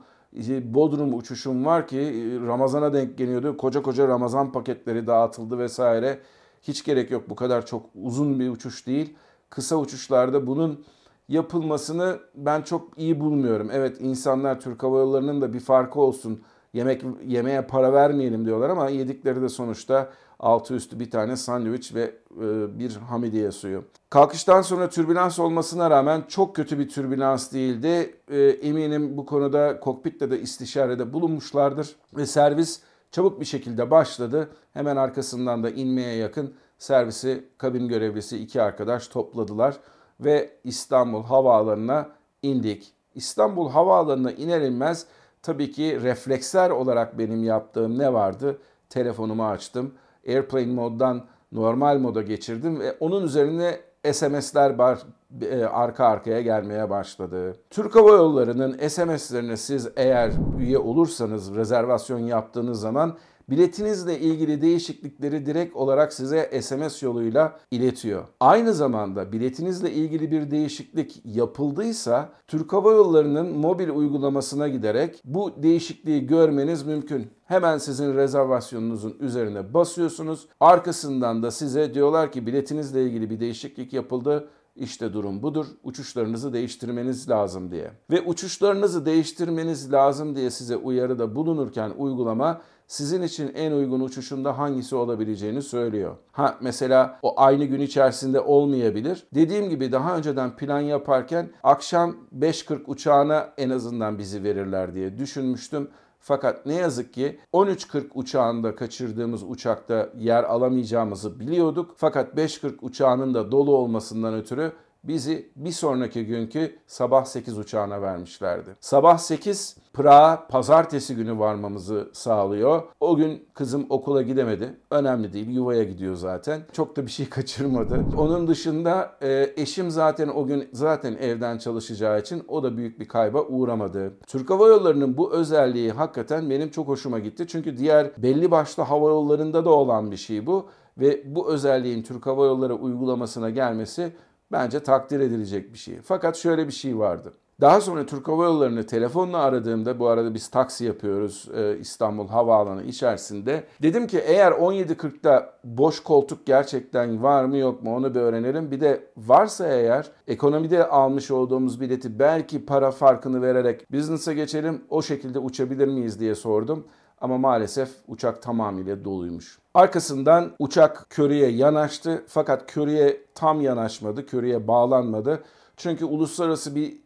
Bodrum 0.64 1.14
uçuşum 1.14 1.66
var 1.66 1.86
ki 1.86 1.98
e, 1.98 2.46
Ramazan'a 2.46 2.92
denk 2.92 3.18
geliyordu. 3.18 3.56
Koca 3.56 3.82
koca 3.82 4.08
Ramazan 4.08 4.52
paketleri 4.52 5.06
dağıtıldı 5.06 5.58
vesaire. 5.58 6.18
Hiç 6.62 6.84
gerek 6.84 7.10
yok 7.10 7.30
bu 7.30 7.34
kadar 7.34 7.66
çok 7.66 7.86
uzun 8.02 8.40
bir 8.40 8.50
uçuş 8.50 8.86
değil. 8.86 9.16
Kısa 9.50 9.76
uçuşlarda 9.76 10.46
bunun 10.46 10.84
yapılmasını 11.28 12.18
ben 12.34 12.62
çok 12.62 12.98
iyi 12.98 13.20
bulmuyorum. 13.20 13.70
Evet 13.72 13.96
insanlar 14.00 14.60
Türk 14.60 14.82
Hava 14.82 14.98
Yolları'nın 14.98 15.40
da 15.40 15.52
bir 15.52 15.60
farkı 15.60 16.00
olsun. 16.00 16.42
Yemek 16.72 17.02
yemeğe 17.26 17.62
para 17.62 17.92
vermeyelim 17.92 18.46
diyorlar 18.46 18.70
ama 18.70 18.88
yedikleri 18.88 19.42
de 19.42 19.48
sonuçta 19.48 20.10
altı 20.40 20.74
üstü 20.74 21.00
bir 21.00 21.10
tane 21.10 21.36
sandviç 21.36 21.94
ve 21.94 22.14
e, 22.40 22.78
bir 22.78 22.96
hamidiye 22.96 23.52
suyu. 23.52 23.84
Kalkıştan 24.10 24.62
sonra 24.62 24.88
türbülans 24.88 25.38
olmasına 25.38 25.90
rağmen 25.90 26.24
çok 26.28 26.56
kötü 26.56 26.78
bir 26.78 26.88
türbülans 26.88 27.52
değildi. 27.52 28.14
E, 28.30 28.40
eminim 28.40 29.16
bu 29.16 29.26
konuda 29.26 29.80
kokpitte 29.80 30.30
de 30.30 30.40
istişarede 30.40 31.12
bulunmuşlardır 31.12 31.96
ve 32.16 32.26
servis 32.26 32.80
çabuk 33.10 33.40
bir 33.40 33.44
şekilde 33.44 33.90
başladı. 33.90 34.48
Hemen 34.72 34.96
arkasından 34.96 35.62
da 35.62 35.70
inmeye 35.70 36.16
yakın 36.16 36.54
servisi 36.78 37.44
kabin 37.58 37.88
görevlisi 37.88 38.38
iki 38.38 38.62
arkadaş 38.62 39.08
topladılar 39.08 39.76
ve 40.20 40.50
İstanbul 40.64 41.24
Havaalanı'na 41.24 42.08
indik. 42.42 42.92
İstanbul 43.14 43.70
Havaalanı'na 43.70 44.32
iner 44.32 44.60
inmez 44.60 45.06
tabii 45.42 45.70
ki 45.70 46.02
refleksler 46.02 46.70
olarak 46.70 47.18
benim 47.18 47.44
yaptığım 47.44 47.98
ne 47.98 48.12
vardı? 48.12 48.58
Telefonumu 48.90 49.46
açtım. 49.46 49.94
Airplane 50.28 50.72
moddan 50.72 51.24
normal 51.52 51.98
moda 51.98 52.22
geçirdim 52.22 52.80
ve 52.80 52.96
onun 53.00 53.22
üzerine 53.22 53.80
SMS'ler 54.12 54.78
var, 54.78 54.98
e, 55.42 55.64
arka 55.64 56.04
arkaya 56.06 56.40
gelmeye 56.40 56.90
başladı. 56.90 57.56
Türk 57.70 57.94
Hava 57.94 58.10
Yolları'nın 58.10 58.88
SMS'lerine 58.88 59.56
siz 59.56 59.88
eğer 59.96 60.32
üye 60.58 60.78
olursanız 60.78 61.54
rezervasyon 61.54 62.18
yaptığınız 62.18 62.80
zaman 62.80 63.16
biletinizle 63.50 64.20
ilgili 64.20 64.60
değişiklikleri 64.62 65.46
direkt 65.46 65.76
olarak 65.76 66.12
size 66.12 66.60
SMS 66.62 67.02
yoluyla 67.02 67.58
iletiyor. 67.70 68.24
Aynı 68.40 68.74
zamanda 68.74 69.32
biletinizle 69.32 69.92
ilgili 69.92 70.30
bir 70.30 70.50
değişiklik 70.50 71.22
yapıldıysa 71.24 72.32
Türk 72.46 72.72
Hava 72.72 72.92
Yolları'nın 72.92 73.58
mobil 73.58 73.88
uygulamasına 73.88 74.68
giderek 74.68 75.22
bu 75.24 75.62
değişikliği 75.62 76.26
görmeniz 76.26 76.82
mümkün. 76.86 77.30
Hemen 77.44 77.78
sizin 77.78 78.14
rezervasyonunuzun 78.14 79.16
üzerine 79.20 79.74
basıyorsunuz. 79.74 80.48
Arkasından 80.60 81.42
da 81.42 81.50
size 81.50 81.94
diyorlar 81.94 82.32
ki 82.32 82.46
biletinizle 82.46 83.04
ilgili 83.04 83.30
bir 83.30 83.40
değişiklik 83.40 83.92
yapıldı. 83.92 84.48
İşte 84.76 85.12
durum 85.12 85.42
budur. 85.42 85.66
Uçuşlarınızı 85.84 86.52
değiştirmeniz 86.52 87.30
lazım 87.30 87.70
diye. 87.70 87.90
Ve 88.10 88.20
uçuşlarınızı 88.20 89.06
değiştirmeniz 89.06 89.92
lazım 89.92 90.36
diye 90.36 90.50
size 90.50 90.76
uyarıda 90.76 91.34
bulunurken 91.34 91.92
uygulama 91.98 92.60
sizin 92.86 93.22
için 93.22 93.52
en 93.54 93.72
uygun 93.72 94.00
uçuşunda 94.00 94.58
hangisi 94.58 94.96
olabileceğini 94.96 95.62
söylüyor. 95.62 96.16
Ha 96.32 96.56
mesela 96.60 97.18
o 97.22 97.40
aynı 97.40 97.64
gün 97.64 97.80
içerisinde 97.80 98.40
olmayabilir. 98.40 99.26
Dediğim 99.34 99.70
gibi 99.70 99.92
daha 99.92 100.16
önceden 100.16 100.56
plan 100.56 100.80
yaparken 100.80 101.50
akşam 101.62 102.16
5.40 102.38 102.84
uçağına 102.86 103.52
en 103.56 103.70
azından 103.70 104.18
bizi 104.18 104.42
verirler 104.42 104.94
diye 104.94 105.18
düşünmüştüm. 105.18 105.88
Fakat 106.26 106.66
ne 106.66 106.74
yazık 106.74 107.14
ki 107.14 107.40
13.40 107.52 108.04
uçağında 108.14 108.76
kaçırdığımız 108.76 109.42
uçakta 109.42 110.10
yer 110.18 110.44
alamayacağımızı 110.44 111.40
biliyorduk. 111.40 111.94
Fakat 111.96 112.34
5.40 112.34 112.74
uçağının 112.82 113.34
da 113.34 113.52
dolu 113.52 113.76
olmasından 113.76 114.34
ötürü 114.34 114.72
bizi 115.08 115.50
bir 115.56 115.72
sonraki 115.72 116.26
günkü 116.26 116.76
sabah 116.86 117.24
8 117.24 117.58
uçağına 117.58 118.02
vermişlerdi. 118.02 118.70
Sabah 118.80 119.18
8 119.18 119.76
Prag'a 119.92 120.46
pazartesi 120.48 121.16
günü 121.16 121.38
varmamızı 121.38 122.10
sağlıyor. 122.12 122.82
O 123.00 123.16
gün 123.16 123.48
kızım 123.54 123.86
okula 123.90 124.22
gidemedi. 124.22 124.74
Önemli 124.90 125.32
değil 125.32 125.48
yuvaya 125.48 125.84
gidiyor 125.84 126.14
zaten. 126.14 126.60
Çok 126.72 126.96
da 126.96 127.06
bir 127.06 127.10
şey 127.10 127.28
kaçırmadı. 127.30 128.04
Onun 128.16 128.48
dışında 128.48 129.16
e, 129.22 129.52
eşim 129.56 129.90
zaten 129.90 130.28
o 130.28 130.46
gün 130.46 130.68
zaten 130.72 131.16
evden 131.20 131.58
çalışacağı 131.58 132.20
için 132.20 132.42
o 132.48 132.62
da 132.62 132.76
büyük 132.76 133.00
bir 133.00 133.08
kayba 133.08 133.42
uğramadı. 133.42 134.12
Türk 134.26 134.50
Hava 134.50 134.68
Yolları'nın 134.68 135.16
bu 135.16 135.32
özelliği 135.32 135.92
hakikaten 135.92 136.50
benim 136.50 136.70
çok 136.70 136.88
hoşuma 136.88 137.18
gitti. 137.18 137.46
Çünkü 137.48 137.76
diğer 137.76 138.10
belli 138.18 138.50
başlı 138.50 138.82
hava 138.82 139.08
yollarında 139.08 139.64
da 139.64 139.70
olan 139.70 140.10
bir 140.10 140.16
şey 140.16 140.46
bu. 140.46 140.66
Ve 140.98 141.22
bu 141.34 141.48
özelliğin 141.50 142.02
Türk 142.02 142.26
Hava 142.26 142.46
Yolları 142.46 142.74
uygulamasına 142.74 143.50
gelmesi 143.50 144.12
bence 144.52 144.80
takdir 144.80 145.20
edilecek 145.20 145.72
bir 145.72 145.78
şey. 145.78 146.00
Fakat 146.04 146.36
şöyle 146.36 146.66
bir 146.66 146.72
şey 146.72 146.98
vardı. 146.98 147.32
Daha 147.60 147.80
sonra 147.80 148.06
Türk 148.06 148.28
Hava 148.28 148.44
Yolları'nı 148.44 148.86
telefonla 148.86 149.38
aradığımda 149.38 149.98
bu 149.98 150.08
arada 150.08 150.34
biz 150.34 150.48
taksi 150.48 150.84
yapıyoruz 150.84 151.48
e, 151.56 151.78
İstanbul 151.78 152.28
Havaalanı 152.28 152.82
içerisinde. 152.82 153.64
Dedim 153.82 154.06
ki 154.06 154.18
eğer 154.18 154.52
17.40'da 154.52 155.52
boş 155.64 156.00
koltuk 156.00 156.46
gerçekten 156.46 157.22
var 157.22 157.44
mı 157.44 157.56
yok 157.56 157.82
mu 157.82 157.96
onu 157.96 158.14
bir 158.14 158.20
öğrenelim. 158.20 158.70
Bir 158.70 158.80
de 158.80 159.04
varsa 159.16 159.68
eğer 159.68 160.10
ekonomide 160.26 160.86
almış 160.88 161.30
olduğumuz 161.30 161.80
bileti 161.80 162.18
belki 162.18 162.66
para 162.66 162.90
farkını 162.90 163.42
vererek 163.42 163.92
business'a 163.92 164.32
geçelim 164.32 164.84
o 164.90 165.02
şekilde 165.02 165.38
uçabilir 165.38 165.88
miyiz 165.88 166.20
diye 166.20 166.34
sordum. 166.34 166.86
Ama 167.20 167.38
maalesef 167.38 167.90
uçak 168.08 168.42
tamamıyla 168.42 169.04
doluymuş. 169.04 169.58
Arkasından 169.74 170.52
uçak 170.58 171.06
körüye 171.10 171.50
yanaştı 171.50 172.24
fakat 172.28 172.72
körüye 172.72 173.20
tam 173.34 173.60
yanaşmadı, 173.60 174.26
körüye 174.26 174.68
bağlanmadı. 174.68 175.42
Çünkü 175.76 176.04
uluslararası 176.04 176.74
bir 176.74 176.96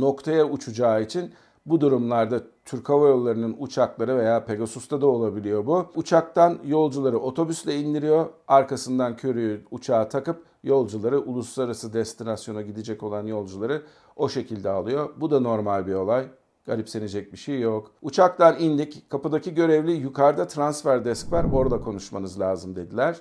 noktaya 0.00 0.44
uçacağı 0.44 1.02
için 1.02 1.32
bu 1.66 1.80
durumlarda 1.80 2.42
Türk 2.64 2.88
Hava 2.88 3.08
Yolları'nın 3.08 3.56
uçakları 3.58 4.16
veya 4.16 4.44
Pegasus'ta 4.44 5.00
da 5.00 5.06
olabiliyor 5.06 5.66
bu. 5.66 5.86
Uçaktan 5.94 6.58
yolcuları 6.64 7.18
otobüsle 7.18 7.80
indiriyor. 7.80 8.26
Arkasından 8.48 9.16
körüyü 9.16 9.64
uçağa 9.70 10.08
takıp 10.08 10.44
yolcuları 10.64 11.20
uluslararası 11.20 11.92
destinasyona 11.92 12.62
gidecek 12.62 13.02
olan 13.02 13.26
yolcuları 13.26 13.82
o 14.16 14.28
şekilde 14.28 14.70
alıyor. 14.70 15.10
Bu 15.16 15.30
da 15.30 15.40
normal 15.40 15.86
bir 15.86 15.94
olay. 15.94 16.26
Garipsenecek 16.66 17.32
bir 17.32 17.38
şey 17.38 17.60
yok. 17.60 17.90
Uçaktan 18.02 18.60
indik. 18.60 19.10
Kapıdaki 19.10 19.54
görevli 19.54 19.92
yukarıda 19.92 20.46
transfer 20.46 21.04
desk 21.04 21.32
var. 21.32 21.46
Orada 21.52 21.80
konuşmanız 21.80 22.40
lazım 22.40 22.76
dediler. 22.76 23.16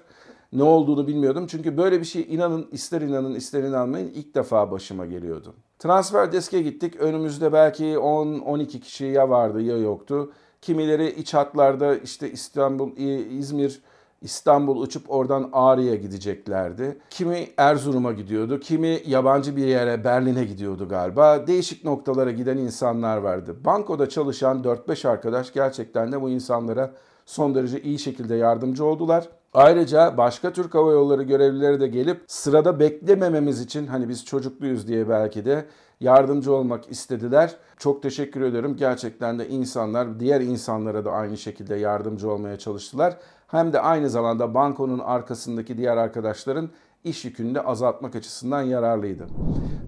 Ne 0.53 0.63
olduğunu 0.63 1.07
bilmiyordum. 1.07 1.47
Çünkü 1.47 1.77
böyle 1.77 1.99
bir 1.99 2.05
şey 2.05 2.25
inanın 2.29 2.67
ister 2.71 3.01
inanın 3.01 3.35
ister 3.35 3.63
inanmayın 3.63 4.07
ilk 4.07 4.35
defa 4.35 4.71
başıma 4.71 5.05
geliyordu. 5.05 5.55
Transfer 5.79 6.31
deske 6.31 6.61
gittik. 6.61 6.95
Önümüzde 6.95 7.53
belki 7.53 7.83
10-12 7.83 8.79
kişi 8.79 9.05
ya 9.05 9.29
vardı 9.29 9.61
ya 9.61 9.77
yoktu. 9.77 10.31
Kimileri 10.61 11.09
iç 11.09 11.33
hatlarda 11.33 11.95
işte 11.95 12.31
İstanbul, 12.31 12.97
İzmir, 13.31 13.81
İstanbul 14.21 14.81
uçup 14.81 15.11
oradan 15.11 15.49
Ağrı'ya 15.53 15.95
gideceklerdi. 15.95 16.97
Kimi 17.09 17.47
Erzurum'a 17.57 18.11
gidiyordu, 18.11 18.59
kimi 18.59 19.01
yabancı 19.05 19.55
bir 19.55 19.65
yere 19.65 20.03
Berlin'e 20.03 20.43
gidiyordu 20.43 20.89
galiba. 20.89 21.47
Değişik 21.47 21.85
noktalara 21.85 22.31
giden 22.31 22.57
insanlar 22.57 23.17
vardı. 23.17 23.55
Bankoda 23.65 24.09
çalışan 24.09 24.63
4-5 24.63 25.07
arkadaş 25.07 25.53
gerçekten 25.53 26.11
de 26.11 26.21
bu 26.21 26.29
insanlara 26.29 26.91
son 27.25 27.55
derece 27.55 27.81
iyi 27.81 27.99
şekilde 27.99 28.35
yardımcı 28.35 28.85
oldular. 28.85 29.29
Ayrıca 29.53 30.17
başka 30.17 30.53
Türk 30.53 30.75
Hava 30.75 30.91
Yolları 30.91 31.23
görevlileri 31.23 31.79
de 31.79 31.87
gelip 31.87 32.21
sırada 32.27 32.79
beklemememiz 32.79 33.61
için 33.61 33.87
hani 33.87 34.09
biz 34.09 34.25
çocukluyuz 34.25 34.87
diye 34.87 35.09
belki 35.09 35.45
de 35.45 35.65
yardımcı 35.99 36.53
olmak 36.53 36.91
istediler. 36.91 37.55
Çok 37.77 38.03
teşekkür 38.03 38.41
ederim. 38.41 38.75
Gerçekten 38.77 39.39
de 39.39 39.47
insanlar 39.47 40.19
diğer 40.19 40.41
insanlara 40.41 41.05
da 41.05 41.11
aynı 41.11 41.37
şekilde 41.37 41.75
yardımcı 41.75 42.31
olmaya 42.31 42.59
çalıştılar. 42.59 43.17
Hem 43.51 43.73
de 43.73 43.79
aynı 43.79 44.09
zamanda 44.09 44.53
bankonun 44.53 44.99
arkasındaki 44.99 45.77
diğer 45.77 45.97
arkadaşların 45.97 46.69
iş 47.03 47.25
yükünü 47.25 47.55
de 47.55 47.61
azaltmak 47.61 48.15
açısından 48.15 48.61
yararlıydı. 48.61 49.27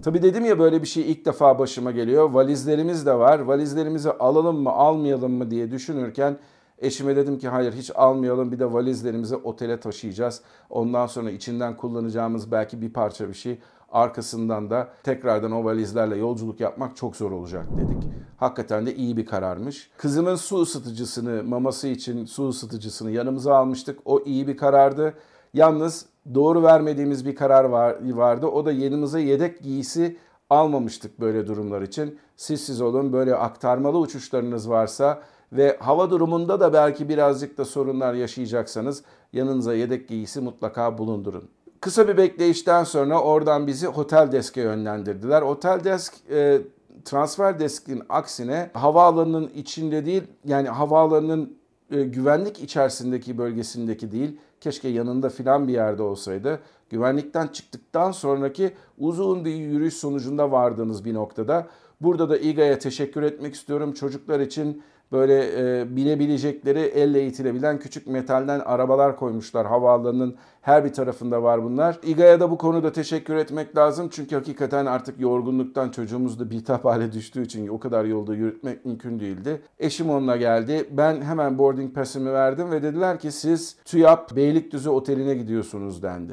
Tabi 0.04 0.22
dedim 0.22 0.44
ya 0.44 0.58
böyle 0.58 0.82
bir 0.82 0.86
şey 0.86 1.12
ilk 1.12 1.24
defa 1.26 1.58
başıma 1.58 1.90
geliyor. 1.90 2.30
Valizlerimiz 2.30 3.06
de 3.06 3.14
var. 3.14 3.38
Valizlerimizi 3.38 4.10
alalım 4.10 4.62
mı 4.62 4.70
almayalım 4.70 5.32
mı 5.32 5.50
diye 5.50 5.70
düşünürken 5.70 6.36
Eşime 6.82 7.16
dedim 7.16 7.38
ki 7.38 7.48
hayır 7.48 7.72
hiç 7.72 7.90
almayalım 7.94 8.52
bir 8.52 8.58
de 8.58 8.72
valizlerimizi 8.72 9.36
otele 9.36 9.80
taşıyacağız. 9.80 10.40
Ondan 10.70 11.06
sonra 11.06 11.30
içinden 11.30 11.76
kullanacağımız 11.76 12.52
belki 12.52 12.82
bir 12.82 12.92
parça 12.92 13.28
bir 13.28 13.34
şey 13.34 13.58
arkasından 13.92 14.70
da 14.70 14.88
tekrardan 15.02 15.52
o 15.52 15.64
valizlerle 15.64 16.16
yolculuk 16.16 16.60
yapmak 16.60 16.96
çok 16.96 17.16
zor 17.16 17.30
olacak 17.30 17.66
dedik. 17.76 18.12
Hakikaten 18.36 18.86
de 18.86 18.94
iyi 18.94 19.16
bir 19.16 19.26
kararmış. 19.26 19.90
Kızımın 19.96 20.36
su 20.36 20.62
ısıtıcısını, 20.62 21.44
maması 21.44 21.88
için 21.88 22.24
su 22.24 22.48
ısıtıcısını 22.48 23.10
yanımıza 23.10 23.56
almıştık. 23.56 23.98
O 24.04 24.20
iyi 24.20 24.48
bir 24.48 24.56
karardı. 24.56 25.14
Yalnız 25.54 26.06
doğru 26.34 26.62
vermediğimiz 26.62 27.26
bir 27.26 27.34
karar 27.34 27.64
var, 27.64 27.96
vardı. 28.12 28.46
O 28.46 28.66
da 28.66 28.72
yanımıza 28.72 29.18
yedek 29.18 29.62
giysi 29.62 30.16
almamıştık 30.50 31.20
böyle 31.20 31.46
durumlar 31.46 31.82
için. 31.82 32.18
Siz 32.36 32.60
siz 32.60 32.80
olun 32.80 33.12
böyle 33.12 33.34
aktarmalı 33.34 33.98
uçuşlarınız 33.98 34.70
varsa 34.70 35.22
ve 35.52 35.76
hava 35.80 36.10
durumunda 36.10 36.60
da 36.60 36.72
belki 36.72 37.08
birazcık 37.08 37.58
da 37.58 37.64
sorunlar 37.64 38.14
yaşayacaksanız 38.14 39.02
yanınıza 39.32 39.74
yedek 39.74 40.08
giysi 40.08 40.40
mutlaka 40.40 40.98
bulundurun. 40.98 41.48
Kısa 41.80 42.08
bir 42.08 42.16
bekleyişten 42.16 42.84
sonra 42.84 43.22
oradan 43.22 43.66
bizi 43.66 43.86
Hotel 43.86 44.32
Desk'e 44.32 44.60
yönlendirdiler. 44.60 45.42
Hotel 45.42 45.84
Desk 45.84 46.14
e, 46.30 46.60
transfer 47.04 47.58
deskin 47.58 48.02
aksine 48.08 48.70
havaalanının 48.74 49.50
içinde 49.54 50.06
değil 50.06 50.22
yani 50.44 50.68
havaalanının 50.68 51.56
e, 51.90 52.02
güvenlik 52.02 52.60
içerisindeki 52.60 53.38
bölgesindeki 53.38 54.12
değil 54.12 54.38
keşke 54.60 54.88
yanında 54.88 55.28
filan 55.28 55.68
bir 55.68 55.72
yerde 55.72 56.02
olsaydı. 56.02 56.60
Güvenlikten 56.90 57.46
çıktıktan 57.46 58.12
sonraki 58.12 58.72
uzun 58.98 59.44
bir 59.44 59.54
yürüyüş 59.54 59.94
sonucunda 59.94 60.50
vardığınız 60.50 61.04
bir 61.04 61.14
noktada. 61.14 61.66
Burada 62.00 62.30
da 62.30 62.36
İGA'ya 62.36 62.78
teşekkür 62.78 63.22
etmek 63.22 63.54
istiyorum. 63.54 63.92
Çocuklar 63.92 64.40
için 64.40 64.82
böyle 65.12 65.50
e, 65.80 65.96
binebilecekleri 65.96 66.78
elle 66.78 67.26
itilebilen 67.26 67.78
küçük 67.78 68.06
metalden 68.06 68.60
arabalar 68.60 69.16
koymuşlar. 69.16 69.66
Havaalanının 69.66 70.36
her 70.60 70.84
bir 70.84 70.92
tarafında 70.92 71.42
var 71.42 71.64
bunlar. 71.64 71.98
İGA'ya 72.02 72.40
da 72.40 72.50
bu 72.50 72.58
konuda 72.58 72.92
teşekkür 72.92 73.36
etmek 73.36 73.76
lazım. 73.76 74.08
Çünkü 74.10 74.34
hakikaten 74.34 74.86
artık 74.86 75.20
yorgunluktan 75.20 75.90
çocuğumuz 75.90 76.40
da 76.40 76.50
bitap 76.50 76.84
hale 76.84 77.12
düştüğü 77.12 77.42
için 77.42 77.68
o 77.68 77.80
kadar 77.80 78.04
yolda 78.04 78.34
yürütmek 78.34 78.84
mümkün 78.84 79.20
değildi. 79.20 79.62
Eşim 79.78 80.10
onunla 80.10 80.36
geldi. 80.36 80.88
Ben 80.90 81.22
hemen 81.22 81.58
boarding 81.58 81.94
pass'imi 81.94 82.32
verdim 82.32 82.70
ve 82.70 82.82
dediler 82.82 83.18
ki 83.18 83.32
siz 83.32 83.76
TÜYAP 83.84 84.36
Beylikdüzü 84.36 84.90
Oteli'ne 84.90 85.34
gidiyorsunuz 85.34 86.02
dendi. 86.02 86.32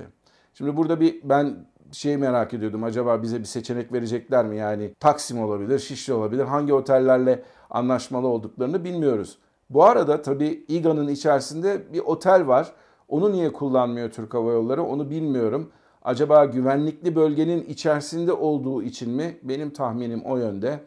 Şimdi 0.54 0.78
burada 0.78 1.00
bir 1.00 1.22
ben 1.24 1.56
şey 1.92 2.18
merak 2.18 2.54
ediyordum. 2.54 2.84
Acaba 2.84 3.22
bize 3.22 3.40
bir 3.40 3.46
seçenek 3.46 3.94
verecekler 3.94 4.46
mi? 4.46 4.58
Yani 4.58 4.94
Taksim 5.00 5.42
olabilir, 5.42 5.80
Şişli 5.80 6.14
olabilir. 6.14 6.44
Hangi 6.44 6.74
otellerle 6.74 7.44
anlaşmalı 7.70 8.28
olduklarını 8.28 8.84
bilmiyoruz. 8.84 9.38
Bu 9.70 9.84
arada 9.84 10.22
tabii 10.22 10.66
İGA'nın 10.68 11.08
içerisinde 11.08 11.94
bir 11.94 12.00
otel 12.00 12.48
var. 12.48 12.72
Onu 13.08 13.32
niye 13.32 13.54
kullanmıyor 13.54 14.12
Türk 14.12 14.34
Hava 14.34 14.52
Yolları 14.52 14.84
onu 14.84 15.10
bilmiyorum. 15.10 15.72
Acaba 16.04 16.46
güvenlikli 16.46 17.16
bölgenin 17.16 17.64
içerisinde 17.64 18.34
olduğu 18.34 18.84
için 18.84 19.12
mi? 19.12 19.38
Benim 19.44 19.70
tahminim 19.70 20.22
o 20.26 20.38
yönde. 20.38 20.80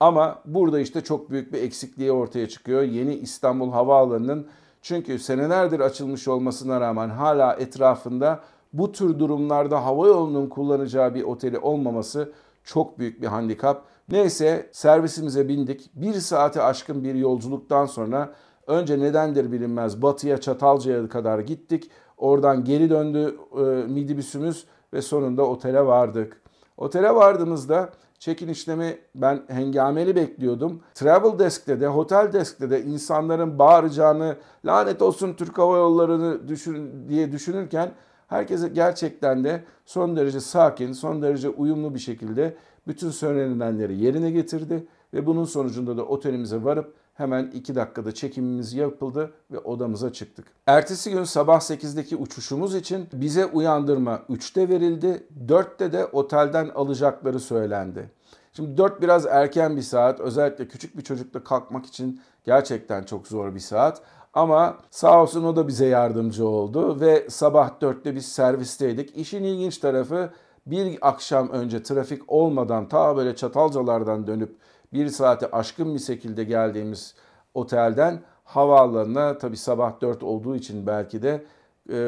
Ama 0.00 0.42
burada 0.44 0.80
işte 0.80 1.00
çok 1.00 1.30
büyük 1.30 1.52
bir 1.52 1.62
eksikliği 1.62 2.12
ortaya 2.12 2.48
çıkıyor. 2.48 2.82
Yeni 2.82 3.14
İstanbul 3.14 3.72
Havaalanı'nın 3.72 4.46
çünkü 4.82 5.18
senelerdir 5.18 5.80
açılmış 5.80 6.28
olmasına 6.28 6.80
rağmen 6.80 7.08
hala 7.08 7.54
etrafında 7.54 8.40
bu 8.72 8.92
tür 8.92 9.18
durumlarda 9.18 9.84
hava 9.84 10.06
yolunun 10.06 10.46
kullanacağı 10.46 11.14
bir 11.14 11.22
oteli 11.22 11.58
olmaması 11.58 12.32
çok 12.64 12.98
büyük 12.98 13.22
bir 13.22 13.26
handikap. 13.26 13.84
Neyse 14.10 14.68
servisimize 14.72 15.48
bindik. 15.48 15.90
Bir 15.94 16.14
saate 16.14 16.62
aşkın 16.62 17.04
bir 17.04 17.14
yolculuktan 17.14 17.86
sonra 17.86 18.32
önce 18.66 19.00
nedendir 19.00 19.52
bilinmez 19.52 20.02
Batı'ya 20.02 20.40
Çatalca'ya 20.40 21.08
kadar 21.08 21.38
gittik. 21.38 21.90
Oradan 22.16 22.64
geri 22.64 22.90
döndü 22.90 23.36
e, 23.58 23.62
midibüsümüz 23.92 24.66
ve 24.92 25.02
sonunda 25.02 25.42
otele 25.42 25.86
vardık. 25.86 26.40
Otele 26.76 27.14
vardığımızda 27.14 27.90
check-in 28.18 28.48
işlemi 28.48 28.98
ben 29.14 29.42
hengameli 29.48 30.16
bekliyordum. 30.16 30.80
Travel 30.94 31.38
Desk'te 31.38 31.80
de, 31.80 31.86
Hotel 31.86 32.32
Desk'te 32.32 32.70
de 32.70 32.82
insanların 32.82 33.58
bağıracağını, 33.58 34.36
lanet 34.64 35.02
olsun 35.02 35.34
Türk 35.34 35.58
Hava 35.58 35.76
Yolları'nı 35.76 36.48
düşün, 36.48 37.08
diye 37.08 37.32
düşünürken 37.32 37.90
herkese 38.28 38.68
gerçekten 38.68 39.44
de 39.44 39.64
son 39.86 40.16
derece 40.16 40.40
sakin, 40.40 40.92
son 40.92 41.22
derece 41.22 41.48
uyumlu 41.48 41.94
bir 41.94 41.98
şekilde 41.98 42.56
bütün 42.86 43.10
söylenilenleri 43.10 43.98
yerine 43.98 44.30
getirdi 44.30 44.86
ve 45.14 45.26
bunun 45.26 45.44
sonucunda 45.44 45.96
da 45.96 46.04
otelimize 46.04 46.64
varıp 46.64 46.94
hemen 47.14 47.50
2 47.54 47.74
dakikada 47.74 48.14
çekimimiz 48.14 48.74
yapıldı 48.74 49.32
ve 49.50 49.58
odamıza 49.58 50.12
çıktık. 50.12 50.46
Ertesi 50.66 51.10
gün 51.10 51.24
sabah 51.24 51.60
8'deki 51.60 52.16
uçuşumuz 52.16 52.74
için 52.74 53.08
bize 53.12 53.46
uyandırma 53.46 54.22
3'te 54.30 54.68
verildi. 54.68 55.26
4'te 55.46 55.92
de 55.92 56.06
otelden 56.06 56.68
alacakları 56.74 57.40
söylendi. 57.40 58.10
Şimdi 58.52 58.76
4 58.76 59.02
biraz 59.02 59.26
erken 59.26 59.76
bir 59.76 59.82
saat. 59.82 60.20
Özellikle 60.20 60.68
küçük 60.68 60.96
bir 60.96 61.02
çocukla 61.02 61.44
kalkmak 61.44 61.86
için 61.86 62.20
gerçekten 62.44 63.02
çok 63.02 63.26
zor 63.26 63.54
bir 63.54 63.60
saat. 63.60 64.02
Ama 64.34 64.76
sağ 64.90 65.22
olsun 65.22 65.44
o 65.44 65.56
da 65.56 65.68
bize 65.68 65.86
yardımcı 65.86 66.48
oldu 66.48 67.00
ve 67.00 67.30
sabah 67.30 67.70
4'te 67.80 68.14
biz 68.14 68.26
servisteydik. 68.26 69.16
İşin 69.16 69.44
ilginç 69.44 69.78
tarafı 69.78 70.30
bir 70.66 70.98
akşam 71.08 71.50
önce 71.50 71.82
trafik 71.82 72.22
olmadan 72.32 72.88
ta 72.88 73.16
böyle 73.16 73.36
Çatalcalardan 73.36 74.26
dönüp 74.26 74.56
bir 74.92 75.08
saate 75.08 75.50
aşkın 75.50 75.94
bir 75.94 76.00
şekilde 76.00 76.44
geldiğimiz 76.44 77.14
otelden 77.54 78.22
havaalanına 78.44 79.38
tabi 79.38 79.56
sabah 79.56 80.00
4 80.00 80.22
olduğu 80.22 80.56
için 80.56 80.86
belki 80.86 81.22
de 81.22 81.44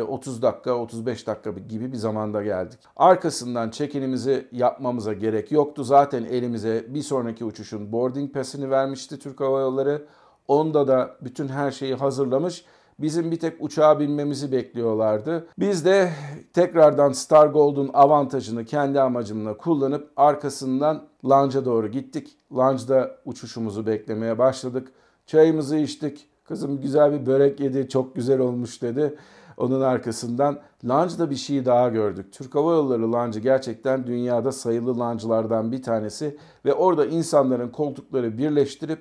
30 0.09 0.39
e, 0.39 0.43
dakika 0.43 0.75
35 0.75 1.27
dakika 1.27 1.51
gibi 1.51 1.93
bir 1.93 1.97
zamanda 1.97 2.43
geldik. 2.43 2.79
Arkasından 2.97 3.71
check-in'imizi 3.71 4.49
yapmamıza 4.53 5.13
gerek 5.13 5.53
yoktu. 5.53 5.85
Zaten 5.85 6.25
elimize 6.25 6.87
bir 6.89 7.03
sonraki 7.03 7.45
uçuşun 7.45 7.93
boarding 7.93 8.35
pass'ini 8.35 8.71
vermişti 8.71 9.19
Türk 9.19 9.41
Hava 9.41 9.61
Yolları. 9.61 10.07
Onda 10.49 10.89
da 10.89 11.17
bütün 11.21 11.49
her 11.49 11.71
şeyi 11.71 11.95
hazırlamış 11.95 12.65
Bizim 13.01 13.31
bir 13.31 13.39
tek 13.39 13.55
uçağa 13.61 14.01
binmemizi 14.01 14.53
bekliyorlardı. 14.53 15.47
Biz 15.59 15.85
de 15.85 16.13
tekrardan 16.53 17.13
Star 17.13 17.47
Gold'un 17.47 17.91
avantajını 17.95 18.65
kendi 18.65 19.01
amacımla 19.01 19.57
kullanıp 19.57 20.11
arkasından 20.17 21.03
lounge'a 21.25 21.65
doğru 21.65 21.89
gittik. 21.89 22.37
Lounge'da 22.53 23.17
uçuşumuzu 23.25 23.87
beklemeye 23.87 24.39
başladık. 24.39 24.89
Çayımızı 25.27 25.77
içtik. 25.77 26.27
Kızım 26.45 26.81
güzel 26.81 27.13
bir 27.13 27.27
börek 27.27 27.61
yedi, 27.61 27.89
çok 27.89 28.15
güzel 28.15 28.41
olmuş 28.41 28.83
dedi. 28.83 29.15
Onun 29.57 29.81
arkasından 29.81 30.59
lounge'da 30.89 31.31
bir 31.31 31.37
şey 31.37 31.65
daha 31.65 31.89
gördük. 31.89 32.33
Türk 32.33 32.55
Hava 32.55 32.73
Yolları 32.73 33.13
lounge'ı 33.13 33.43
gerçekten 33.43 34.07
dünyada 34.07 34.53
sayılı 34.53 34.99
lounge'lardan 34.99 35.73
bir 35.73 35.83
tanesi 35.83 36.37
ve 36.65 36.75
orada 36.75 37.07
insanların 37.07 37.69
koltukları 37.69 38.39
birleştirip 38.39 38.99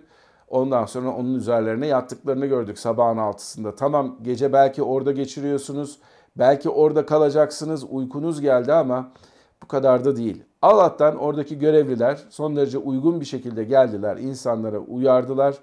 Ondan 0.48 0.86
sonra 0.86 1.10
onun 1.10 1.36
üzerlerine 1.36 1.88
yattıklarını 1.88 2.46
gördük 2.46 2.80
sabahın 2.80 3.18
altısında. 3.18 3.76
Tamam 3.76 4.18
gece 4.22 4.54
belki 4.54 4.84
orada 4.84 5.12
geçiriyorsunuz. 5.12 6.00
Belki 6.36 6.70
orada 6.70 7.06
kalacaksınız. 7.06 7.84
Uykunuz 7.90 8.42
geldi 8.42 8.74
ama 8.74 9.12
bu 9.64 9.68
kadar 9.68 10.06
da 10.06 10.16
değil. 10.16 10.44
Allah'tan 10.62 11.16
oradaki 11.16 11.60
görevliler 11.60 12.20
son 12.30 12.56
derece 12.56 12.78
uygun 12.78 13.20
bir 13.20 13.26
şekilde 13.26 13.64
geldiler. 13.64 14.18
insanlara 14.18 14.80
uyardılar 14.80 15.56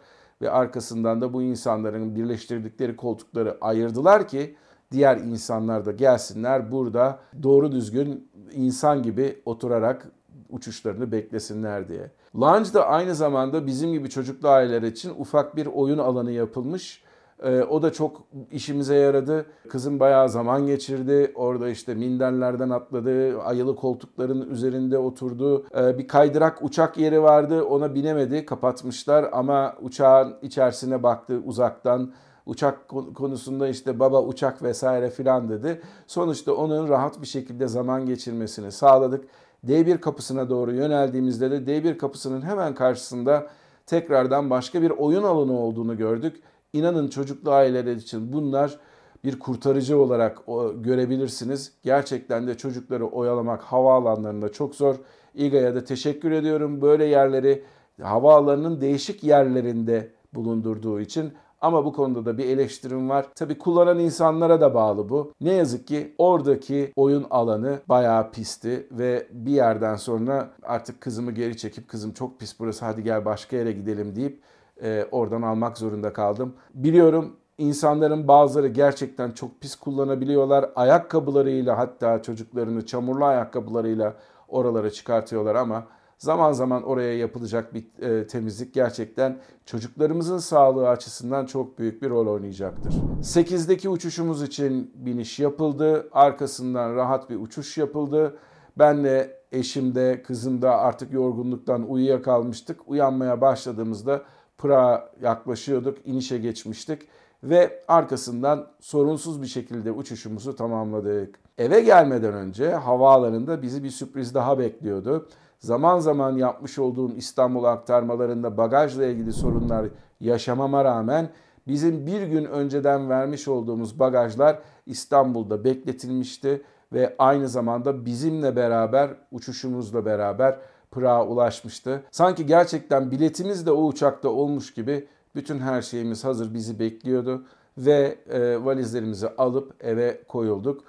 ve 0.42 0.50
arkasından 0.50 1.20
da 1.20 1.32
bu 1.32 1.42
insanların 1.42 2.16
birleştirdikleri 2.16 2.96
koltukları 2.96 3.58
ayırdılar 3.60 4.28
ki 4.28 4.56
diğer 4.92 5.16
insanlar 5.16 5.86
da 5.86 5.92
gelsinler 5.92 6.72
burada 6.72 7.18
doğru 7.42 7.72
düzgün 7.72 8.28
insan 8.52 9.02
gibi 9.02 9.42
oturarak 9.44 10.06
uçuşlarını 10.50 11.12
beklesinler 11.12 11.88
diye. 11.88 12.10
Lounge 12.36 12.72
da 12.72 12.86
aynı 12.86 13.14
zamanda 13.14 13.66
bizim 13.66 13.92
gibi 13.92 14.10
çocuklu 14.10 14.48
aileler 14.48 14.82
için 14.82 15.12
ufak 15.18 15.56
bir 15.56 15.66
oyun 15.66 15.98
alanı 15.98 16.32
yapılmış. 16.32 17.04
Ee, 17.42 17.62
o 17.62 17.82
da 17.82 17.92
çok 17.92 18.22
işimize 18.50 18.94
yaradı. 18.94 19.46
Kızım 19.68 20.00
bayağı 20.00 20.28
zaman 20.28 20.66
geçirdi. 20.66 21.32
Orada 21.34 21.68
işte 21.68 21.94
minderlerden 21.94 22.70
atladı. 22.70 23.40
Ayılı 23.42 23.76
koltukların 23.76 24.50
üzerinde 24.50 24.98
oturdu. 24.98 25.66
Ee, 25.76 25.98
bir 25.98 26.08
kaydırak 26.08 26.62
uçak 26.62 26.98
yeri 26.98 27.22
vardı. 27.22 27.64
Ona 27.64 27.94
binemedi. 27.94 28.46
Kapatmışlar 28.46 29.28
ama 29.32 29.74
uçağın 29.82 30.36
içerisine 30.42 31.02
baktı 31.02 31.40
uzaktan. 31.44 32.12
Uçak 32.46 32.88
konusunda 33.14 33.68
işte 33.68 33.98
baba 33.98 34.22
uçak 34.22 34.62
vesaire 34.62 35.10
filan 35.10 35.48
dedi. 35.48 35.80
Sonuçta 36.06 36.52
onun 36.52 36.88
rahat 36.88 37.20
bir 37.22 37.26
şekilde 37.26 37.68
zaman 37.68 38.06
geçirmesini 38.06 38.72
sağladık. 38.72 39.24
D1 39.68 39.98
kapısına 39.98 40.50
doğru 40.50 40.74
yöneldiğimizde 40.74 41.50
de 41.50 41.56
D1 41.56 41.96
kapısının 41.96 42.42
hemen 42.42 42.74
karşısında 42.74 43.46
tekrardan 43.86 44.50
başka 44.50 44.82
bir 44.82 44.90
oyun 44.90 45.22
alanı 45.22 45.58
olduğunu 45.58 45.96
gördük. 45.96 46.42
İnanın 46.72 47.08
çocuklu 47.08 47.50
aileler 47.50 47.96
için 47.96 48.32
bunlar 48.32 48.78
bir 49.24 49.38
kurtarıcı 49.38 49.98
olarak 49.98 50.38
görebilirsiniz. 50.74 51.72
Gerçekten 51.82 52.46
de 52.46 52.56
çocukları 52.56 53.06
oyalamak 53.06 53.62
havaalanlarında 53.62 54.52
çok 54.52 54.74
zor. 54.74 54.96
İGA'ya 55.34 55.74
da 55.74 55.84
teşekkür 55.84 56.30
ediyorum. 56.30 56.82
Böyle 56.82 57.04
yerleri 57.04 57.64
havaalanının 58.02 58.80
değişik 58.80 59.24
yerlerinde 59.24 60.10
bulundurduğu 60.34 61.00
için 61.00 61.32
ama 61.64 61.84
bu 61.84 61.92
konuda 61.92 62.26
da 62.26 62.38
bir 62.38 62.44
eleştirim 62.44 63.10
var. 63.10 63.26
Tabii 63.34 63.58
kullanan 63.58 63.98
insanlara 63.98 64.60
da 64.60 64.74
bağlı 64.74 65.08
bu. 65.08 65.32
Ne 65.40 65.52
yazık 65.52 65.86
ki 65.86 66.14
oradaki 66.18 66.92
oyun 66.96 67.26
alanı 67.30 67.78
bayağı 67.88 68.30
pisti 68.30 68.86
ve 68.90 69.26
bir 69.32 69.52
yerden 69.52 69.96
sonra 69.96 70.50
artık 70.62 71.00
kızımı 71.00 71.32
geri 71.32 71.56
çekip 71.56 71.88
kızım 71.88 72.12
çok 72.12 72.40
pis 72.40 72.60
burası 72.60 72.84
hadi 72.84 73.02
gel 73.02 73.24
başka 73.24 73.56
yere 73.56 73.72
gidelim 73.72 74.16
deyip 74.16 74.40
e, 74.82 75.06
oradan 75.10 75.42
almak 75.42 75.78
zorunda 75.78 76.12
kaldım. 76.12 76.54
Biliyorum 76.74 77.36
insanların 77.58 78.28
bazıları 78.28 78.68
gerçekten 78.68 79.30
çok 79.30 79.60
pis 79.60 79.76
kullanabiliyorlar. 79.76 80.70
Ayakkabılarıyla 80.76 81.78
hatta 81.78 82.22
çocuklarını 82.22 82.86
çamurlu 82.86 83.24
ayakkabılarıyla 83.24 84.14
oralara 84.48 84.90
çıkartıyorlar 84.90 85.54
ama 85.54 85.84
zaman 86.24 86.52
zaman 86.52 86.82
oraya 86.82 87.18
yapılacak 87.18 87.74
bir 87.74 88.02
e, 88.02 88.26
temizlik 88.26 88.74
gerçekten 88.74 89.38
çocuklarımızın 89.66 90.38
sağlığı 90.38 90.88
açısından 90.88 91.46
çok 91.46 91.78
büyük 91.78 92.02
bir 92.02 92.10
rol 92.10 92.26
oynayacaktır. 92.26 92.94
8'deki 93.22 93.88
uçuşumuz 93.88 94.42
için 94.42 94.92
biniş 94.94 95.38
yapıldı. 95.38 96.08
Arkasından 96.12 96.94
rahat 96.94 97.30
bir 97.30 97.36
uçuş 97.36 97.78
yapıldı. 97.78 98.36
Ben 98.78 99.04
de 99.04 99.40
eşim 99.52 99.94
de 99.94 100.22
kızım 100.22 100.62
da 100.62 100.78
artık 100.78 101.12
yorgunluktan 101.12 101.90
uyuyakalmıştık. 101.90 102.88
Uyanmaya 102.88 103.40
başladığımızda 103.40 104.22
Pırağa 104.58 105.10
yaklaşıyorduk, 105.22 105.98
inişe 106.06 106.38
geçmiştik 106.38 107.02
ve 107.42 107.82
arkasından 107.88 108.66
sorunsuz 108.80 109.42
bir 109.42 109.46
şekilde 109.46 109.92
uçuşumuzu 109.92 110.56
tamamladık. 110.56 111.38
Eve 111.58 111.80
gelmeden 111.80 112.34
önce 112.34 112.70
havaalanında 112.70 113.62
bizi 113.62 113.84
bir 113.84 113.90
sürpriz 113.90 114.34
daha 114.34 114.58
bekliyordu 114.58 115.28
zaman 115.64 115.98
zaman 115.98 116.36
yapmış 116.36 116.78
olduğum 116.78 117.12
İstanbul 117.16 117.64
aktarmalarında 117.64 118.56
bagajla 118.56 119.04
ilgili 119.04 119.32
sorunlar 119.32 119.86
yaşamama 120.20 120.84
rağmen 120.84 121.28
bizim 121.66 122.06
bir 122.06 122.22
gün 122.22 122.44
önceden 122.44 123.10
vermiş 123.10 123.48
olduğumuz 123.48 123.98
bagajlar 123.98 124.58
İstanbul'da 124.86 125.64
bekletilmişti 125.64 126.62
ve 126.92 127.14
aynı 127.18 127.48
zamanda 127.48 128.06
bizimle 128.06 128.56
beraber 128.56 129.10
uçuşumuzla 129.32 130.04
beraber 130.04 130.58
Pırağa 130.90 131.26
ulaşmıştı. 131.26 132.02
Sanki 132.10 132.46
gerçekten 132.46 133.10
biletimiz 133.10 133.66
de 133.66 133.70
o 133.70 133.86
uçakta 133.86 134.28
olmuş 134.28 134.74
gibi 134.74 135.08
bütün 135.34 135.58
her 135.58 135.82
şeyimiz 135.82 136.24
hazır 136.24 136.54
bizi 136.54 136.78
bekliyordu 136.78 137.44
ve 137.78 138.18
e, 138.30 138.64
valizlerimizi 138.64 139.28
alıp 139.28 139.84
eve 139.84 140.22
koyulduk. 140.28 140.84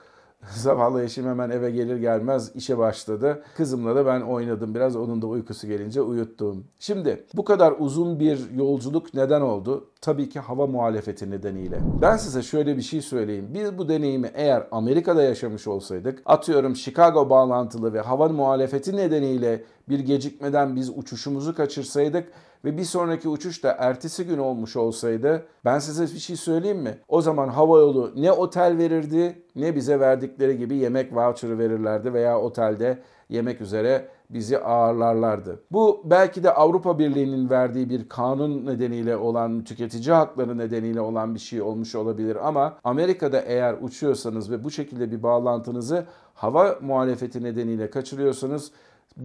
Zavallı 0.55 1.03
eşim 1.03 1.25
hemen 1.25 1.49
eve 1.49 1.71
gelir 1.71 1.97
gelmez 1.97 2.51
işe 2.55 2.77
başladı. 2.77 3.43
Kızımla 3.58 3.95
da 3.95 4.05
ben 4.05 4.21
oynadım 4.21 4.75
biraz. 4.75 4.95
Onun 4.95 5.21
da 5.21 5.27
uykusu 5.27 5.67
gelince 5.67 6.01
uyuttum. 6.01 6.63
Şimdi 6.79 7.25
bu 7.34 7.45
kadar 7.45 7.73
uzun 7.79 8.19
bir 8.19 8.51
yolculuk 8.55 9.13
neden 9.13 9.41
oldu? 9.41 9.89
Tabii 10.01 10.29
ki 10.29 10.39
hava 10.39 10.67
muhalefeti 10.67 11.31
nedeniyle. 11.31 11.79
Ben 12.01 12.17
size 12.17 12.41
şöyle 12.41 12.77
bir 12.77 12.81
şey 12.81 13.01
söyleyeyim. 13.01 13.47
Biz 13.53 13.77
bu 13.77 13.89
deneyimi 13.89 14.31
eğer 14.34 14.67
Amerika'da 14.71 15.23
yaşamış 15.23 15.67
olsaydık, 15.67 16.21
atıyorum 16.25 16.75
Chicago 16.75 17.29
bağlantılı 17.29 17.93
ve 17.93 17.99
hava 17.99 18.29
muhalefeti 18.29 18.97
nedeniyle 18.97 19.63
bir 19.89 19.99
gecikmeden 19.99 20.75
biz 20.75 20.89
uçuşumuzu 20.97 21.55
kaçırsaydık 21.55 22.31
ve 22.65 22.78
bir 22.78 22.84
sonraki 22.84 23.30
uçuş 23.30 23.63
da 23.63 23.75
ertesi 23.80 24.25
gün 24.25 24.38
olmuş 24.38 24.75
olsaydı 24.75 25.45
ben 25.65 25.80
size 25.80 26.15
bir 26.15 26.19
şey 26.19 26.36
söyleyeyim 26.36 26.80
mi? 26.80 26.97
O 27.08 27.21
zaman 27.21 27.47
havayolu 27.47 28.13
ne 28.15 28.32
otel 28.32 28.78
verirdi 28.78 29.43
ne 29.56 29.75
bize 29.75 29.99
verdikleri 29.99 30.58
gibi 30.58 30.75
yemek 30.75 31.15
voucher'ı 31.15 31.60
verirlerdi 31.60 32.13
veya 32.13 32.39
otelde 32.39 32.99
yemek 33.30 33.62
üzere 33.62 34.08
bizi 34.30 34.60
ağırlarlardı. 34.60 35.63
Bu 35.71 36.01
belki 36.06 36.43
de 36.43 36.54
Avrupa 36.54 36.99
Birliği'nin 36.99 37.49
verdiği 37.49 37.89
bir 37.89 38.10
kanun 38.10 38.65
nedeniyle 38.65 39.17
olan, 39.17 39.63
tüketici 39.63 40.12
hakları 40.12 40.58
nedeniyle 40.58 41.01
olan 41.01 41.36
bir 41.36 41.39
şey 41.39 41.62
olmuş 41.62 41.95
olabilir 41.95 42.47
ama 42.47 42.78
Amerika'da 42.84 43.39
eğer 43.39 43.75
uçuyorsanız 43.82 44.51
ve 44.51 44.63
bu 44.63 44.71
şekilde 44.71 45.12
bir 45.12 45.23
bağlantınızı 45.23 46.06
hava 46.34 46.80
muhalefeti 46.82 47.43
nedeniyle 47.43 47.89
kaçırıyorsanız 47.89 48.71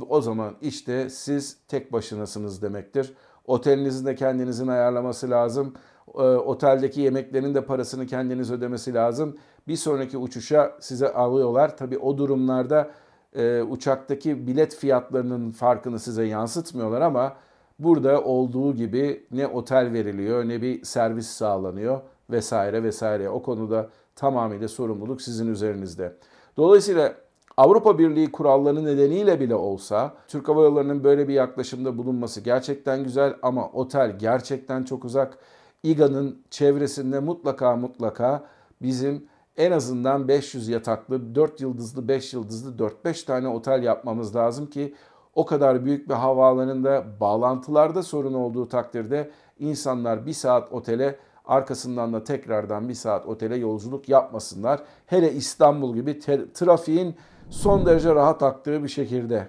o 0.09 0.21
zaman 0.21 0.55
işte 0.63 1.11
siz 1.11 1.57
tek 1.69 1.93
başınasınız 1.93 2.63
demektir. 2.63 3.15
Otelinizin 3.47 4.07
de 4.07 4.15
kendinizin 4.15 4.69
ayarlaması 4.69 5.31
lazım. 5.31 5.75
E, 6.15 6.23
oteldeki 6.23 7.01
yemeklerin 7.01 7.55
de 7.55 7.65
parasını 7.65 8.07
kendiniz 8.07 8.53
ödemesi 8.53 8.95
lazım. 8.95 9.37
Bir 9.69 9.77
sonraki 9.77 10.19
uçuşa 10.19 10.77
size 10.81 11.13
alıyorlar. 11.13 11.77
Tabi 11.77 11.99
o 11.99 12.19
durumlarda 12.19 12.91
e, 13.37 13.63
uçaktaki 13.63 14.47
bilet 14.47 14.75
fiyatlarının 14.75 15.51
farkını 15.51 15.99
size 15.99 16.25
yansıtmıyorlar 16.25 17.01
ama 17.01 17.37
burada 17.79 18.25
olduğu 18.25 18.75
gibi 18.75 19.27
ne 19.31 19.47
otel 19.47 19.93
veriliyor 19.93 20.49
ne 20.49 20.63
bir 20.63 20.85
servis 20.85 21.27
sağlanıyor 21.27 22.01
vesaire 22.31 22.83
vesaire. 22.83 23.29
O 23.29 23.43
konuda 23.43 23.89
tamamıyla 24.17 24.69
sorumluluk 24.69 25.23
sizin 25.23 25.53
üzerinizde. 25.53 26.17
Dolayısıyla 26.57 27.15
Avrupa 27.61 27.99
Birliği 27.99 28.33
kuralları 28.33 28.85
nedeniyle 28.85 29.41
bile 29.41 29.55
olsa 29.55 30.15
Türk 30.29 30.49
Hava 30.49 30.65
Yolları'nın 30.65 31.05
böyle 31.05 31.29
bir 31.29 31.35
yaklaşımda 31.35 31.99
bulunması 31.99 32.41
gerçekten 32.41 33.05
güzel 33.05 33.35
ama 33.43 33.69
otel 33.69 34.19
gerçekten 34.19 34.85
çok 34.85 35.05
uzak. 35.05 35.39
İGA'nın 35.83 36.43
çevresinde 36.51 37.21
mutlaka 37.21 37.77
mutlaka 37.77 38.45
bizim 38.83 39.29
en 39.57 39.73
azından 39.73 40.29
500 40.29 40.69
yataklı, 40.69 41.35
4 41.35 41.61
yıldızlı, 41.61 42.09
5 42.09 42.35
yıldızlı 42.35 42.89
4-5 43.05 43.27
tane 43.27 43.49
otel 43.49 43.83
yapmamız 43.83 44.37
lazım 44.37 44.67
ki 44.67 44.95
o 45.35 45.47
kadar 45.47 45.85
büyük 45.85 46.09
bir 46.09 46.15
havaalanında 46.15 47.05
bağlantılarda 47.21 48.03
sorun 48.03 48.35
olduğu 48.35 48.69
takdirde 48.69 49.31
insanlar 49.59 50.27
bir 50.27 50.33
saat 50.33 50.73
otele 50.73 51.19
arkasından 51.45 52.13
da 52.13 52.25
tekrardan 52.25 52.89
bir 52.89 52.95
saat 52.95 53.27
otele 53.27 53.57
yolculuk 53.57 54.09
yapmasınlar. 54.09 54.83
Hele 55.07 55.33
İstanbul 55.33 55.95
gibi 55.95 56.19
trafiğin 56.55 57.17
son 57.51 57.87
derece 57.87 58.15
rahat 58.15 58.43
aktığı 58.43 58.83
bir 58.83 58.89
şekilde. 58.89 59.49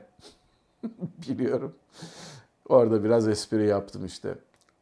Biliyorum. 1.30 1.76
Orada 2.70 3.04
biraz 3.04 3.28
espri 3.28 3.68
yaptım 3.68 4.06
işte. 4.06 4.36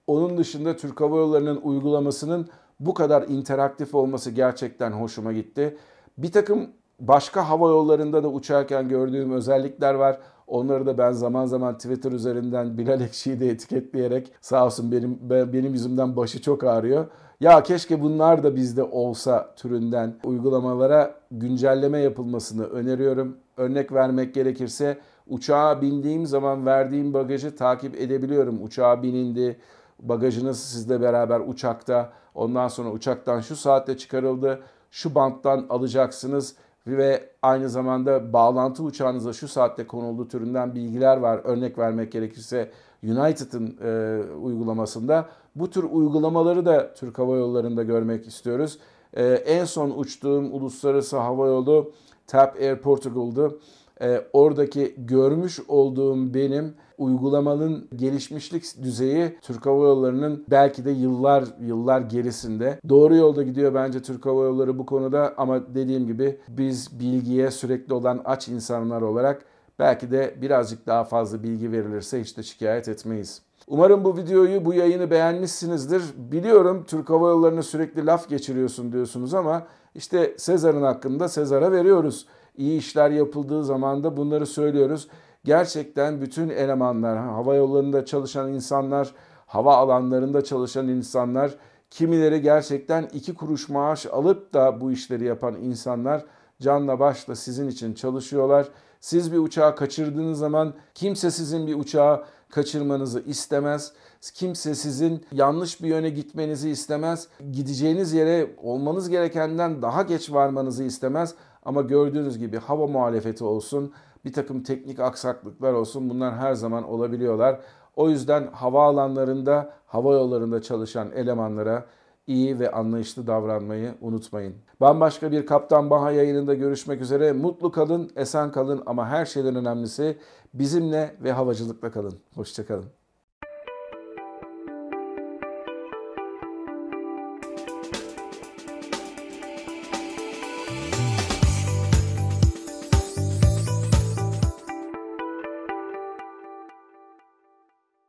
Onun 0.08 0.38
dışında 0.38 0.76
Türk 0.76 1.02
Hava 1.02 1.18
Yolları'nın 1.18 1.62
uygulamasının 1.62 2.50
bu 2.80 2.94
kadar 2.94 3.28
interaktif 3.28 3.96
olması 3.96 4.32
gerçekten 4.32 4.92
hoşuma 4.92 5.34
gitti. 5.34 5.78
Bir 6.18 6.32
takım 6.32 6.70
başka 7.00 7.50
hava 7.50 7.70
yollarında 7.70 8.24
da 8.24 8.28
uçarken 8.28 8.90
gördüğüm 8.90 9.32
özellikler 9.32 9.94
var. 9.94 10.20
Onları 10.50 10.86
da 10.86 10.98
ben 10.98 11.12
zaman 11.12 11.46
zaman 11.46 11.78
Twitter 11.78 12.12
üzerinden 12.12 12.78
Bilal 12.78 13.02
Ekşi'yi 13.02 13.40
de 13.40 13.50
etiketleyerek 13.50 14.32
sağ 14.42 14.66
olsun 14.66 14.92
benim 14.92 15.20
benim 15.54 15.74
yüzümden 15.74 16.16
başı 16.16 16.42
çok 16.42 16.64
ağrıyor. 16.64 17.06
Ya 17.40 17.64
keşke 17.64 18.02
bunlar 18.02 18.44
da 18.44 18.56
bizde 18.56 18.84
olsa 18.84 19.56
türünden 19.56 20.16
uygulamalara 20.24 21.16
güncelleme 21.32 22.00
yapılmasını 22.00 22.64
öneriyorum. 22.66 23.38
Örnek 23.58 23.92
vermek 23.94 24.34
gerekirse 24.34 24.98
uçağa 25.28 25.82
bindiğim 25.82 26.26
zaman 26.26 26.66
verdiğim 26.66 27.14
bagajı 27.14 27.56
takip 27.56 28.02
edebiliyorum. 28.02 28.64
Uçağa 28.64 29.04
binindi, 29.04 29.60
bagajınız 30.00 30.60
sizle 30.60 31.02
beraber 31.02 31.40
uçakta. 31.40 32.10
Ondan 32.36 32.68
sonra 32.68 32.92
uçaktan 32.92 33.40
şu 33.42 33.56
saatte 33.56 33.98
çıkarıldı, 33.98 34.60
şu 34.92 35.16
banttan 35.16 35.66
alacaksınız 35.70 36.56
ve 36.88 37.30
aynı 37.42 37.70
zamanda 37.70 38.34
bağlantı 38.34 38.84
uçağınıza 38.84 39.34
şu 39.34 39.48
saatte 39.48 39.88
konuldu 39.88 40.28
türünden 40.28 40.76
bilgiler 40.76 41.18
var. 41.18 41.42
Örnek 41.44 41.78
vermek 41.78 42.12
gerekirse 42.12 42.72
United'ın 43.04 43.78
e, 43.84 44.22
uygulamasında 44.34 45.30
bu 45.56 45.70
tür 45.70 45.84
uygulamaları 45.84 46.66
da 46.66 46.94
Türk 46.94 47.20
Hava 47.20 47.36
Yolları'nda 47.36 47.84
görmek 47.84 48.28
istiyoruz. 48.28 48.80
E, 49.14 49.26
en 49.26 49.66
son 49.66 49.90
uçtuğum 49.90 50.54
uluslararası 50.54 51.18
hava 51.18 51.48
yolu 51.48 51.92
TAP 52.28 52.56
Air 52.56 52.76
Portugal'dı. 52.76 53.60
E, 54.02 54.22
oradaki 54.34 54.96
görmüş 54.98 55.60
olduğum 55.68 56.34
benim 56.34 56.74
uygulamanın 56.98 57.88
gelişmişlik 57.96 58.84
düzeyi 58.84 59.38
Türk 59.42 59.66
Hava 59.66 59.84
Yolları'nın 59.84 60.46
belki 60.52 60.86
de 60.86 60.92
yıllar 60.92 61.44
yıllar 61.62 62.02
gerisinde. 62.02 62.80
Doğru 62.90 63.16
yolda 63.16 63.44
gidiyor 63.44 63.74
bence 63.74 64.02
Türk 64.02 64.26
Hava 64.26 64.44
Yolları 64.44 64.80
bu 64.80 64.86
konuda 64.86 65.34
ama 65.38 65.76
dediğim 65.76 66.08
gibi 66.08 66.38
biz 66.50 67.00
bilgiye 67.00 67.52
sürekli 67.52 67.94
olan 67.94 68.22
aç 68.26 68.48
insanlar 68.48 69.02
olarak 69.02 69.46
belki 69.80 70.12
de 70.12 70.36
birazcık 70.42 70.88
daha 70.88 71.04
fazla 71.04 71.44
bilgi 71.44 71.72
verilirse 71.72 72.22
hiç 72.22 72.38
de 72.38 72.44
şikayet 72.44 72.88
etmeyiz. 72.88 73.42
Umarım 73.68 74.04
bu 74.04 74.18
videoyu, 74.18 74.66
bu 74.66 74.74
yayını 74.74 75.12
beğenmişsinizdir. 75.12 76.04
Biliyorum 76.18 76.84
Türk 76.88 77.10
Hava 77.10 77.30
Yolları'na 77.30 77.64
sürekli 77.64 78.06
laf 78.06 78.30
geçiriyorsun 78.30 78.92
diyorsunuz 78.92 79.34
ama 79.34 79.68
işte 79.96 80.34
Sezar'ın 80.38 80.82
hakkında 80.82 81.30
Sezar'a 81.30 81.72
veriyoruz. 81.72 82.26
İyi 82.60 82.80
işler 82.80 83.10
yapıldığı 83.10 83.64
zaman 83.64 84.04
da 84.04 84.18
bunları 84.18 84.46
söylüyoruz. 84.46 85.08
Gerçekten 85.44 86.22
bütün 86.22 86.50
elemanlar, 86.50 87.18
hava 87.18 87.56
yollarında 87.56 88.06
çalışan 88.06 88.54
insanlar, 88.54 89.14
hava 89.46 89.76
alanlarında 89.76 90.44
çalışan 90.44 90.88
insanlar, 90.88 91.56
kimileri 91.90 92.42
gerçekten 92.42 93.10
iki 93.14 93.34
kuruş 93.34 93.70
maaş 93.70 94.06
alıp 94.06 94.54
da 94.54 94.82
bu 94.82 94.92
işleri 94.92 95.26
yapan 95.26 95.56
insanlar 95.56 96.26
canla 96.62 97.00
başla 97.00 97.36
sizin 97.36 97.68
için 97.68 97.94
çalışıyorlar. 97.94 98.68
Siz 99.00 99.32
bir 99.32 99.38
uçağı 99.38 99.76
kaçırdığınız 99.76 100.40
zaman 100.40 100.74
kimse 100.96 101.32
sizin 101.32 101.68
bir 101.68 101.76
uçağı 101.76 102.24
kaçırmanızı 102.50 103.24
istemez. 103.26 103.94
Kimse 104.34 104.76
sizin 104.76 105.26
yanlış 105.32 105.84
bir 105.84 105.88
yöne 105.88 106.10
gitmenizi 106.10 106.70
istemez. 106.70 107.28
Gideceğiniz 107.52 108.14
yere 108.14 108.56
olmanız 108.64 109.10
gerekenden 109.10 109.82
daha 109.82 110.02
geç 110.02 110.32
varmanızı 110.32 110.84
istemez. 110.84 111.36
Ama 111.70 111.82
gördüğünüz 111.82 112.38
gibi 112.38 112.58
hava 112.58 112.88
muhalefeti 112.88 113.44
olsun, 113.44 113.94
bir 114.26 114.34
takım 114.34 114.64
teknik 114.64 115.00
aksaklıklar 115.00 115.74
olsun 115.74 116.10
bunlar 116.10 116.36
her 116.36 116.54
zaman 116.54 116.84
olabiliyorlar. 116.84 117.60
O 117.96 118.10
yüzden 118.10 118.48
havaalanlarında, 118.52 119.74
hava 119.86 120.14
yollarında 120.14 120.62
çalışan 120.62 121.12
elemanlara 121.12 121.86
iyi 122.28 122.60
ve 122.60 122.72
anlayışlı 122.72 123.28
davranmayı 123.28 123.94
unutmayın. 124.02 124.56
Bambaşka 124.82 125.32
bir 125.32 125.46
Kaptan 125.46 125.90
Baha 125.90 126.12
yayınında 126.12 126.54
görüşmek 126.54 127.02
üzere. 127.02 127.32
Mutlu 127.32 127.72
kalın, 127.72 128.12
esen 128.16 128.52
kalın 128.52 128.84
ama 128.86 129.08
her 129.08 129.26
şeyden 129.26 129.56
önemlisi 129.56 130.18
bizimle 130.54 131.16
ve 131.24 131.32
havacılıkla 131.32 131.92
kalın. 131.92 132.14
Hoşçakalın. 132.36 132.99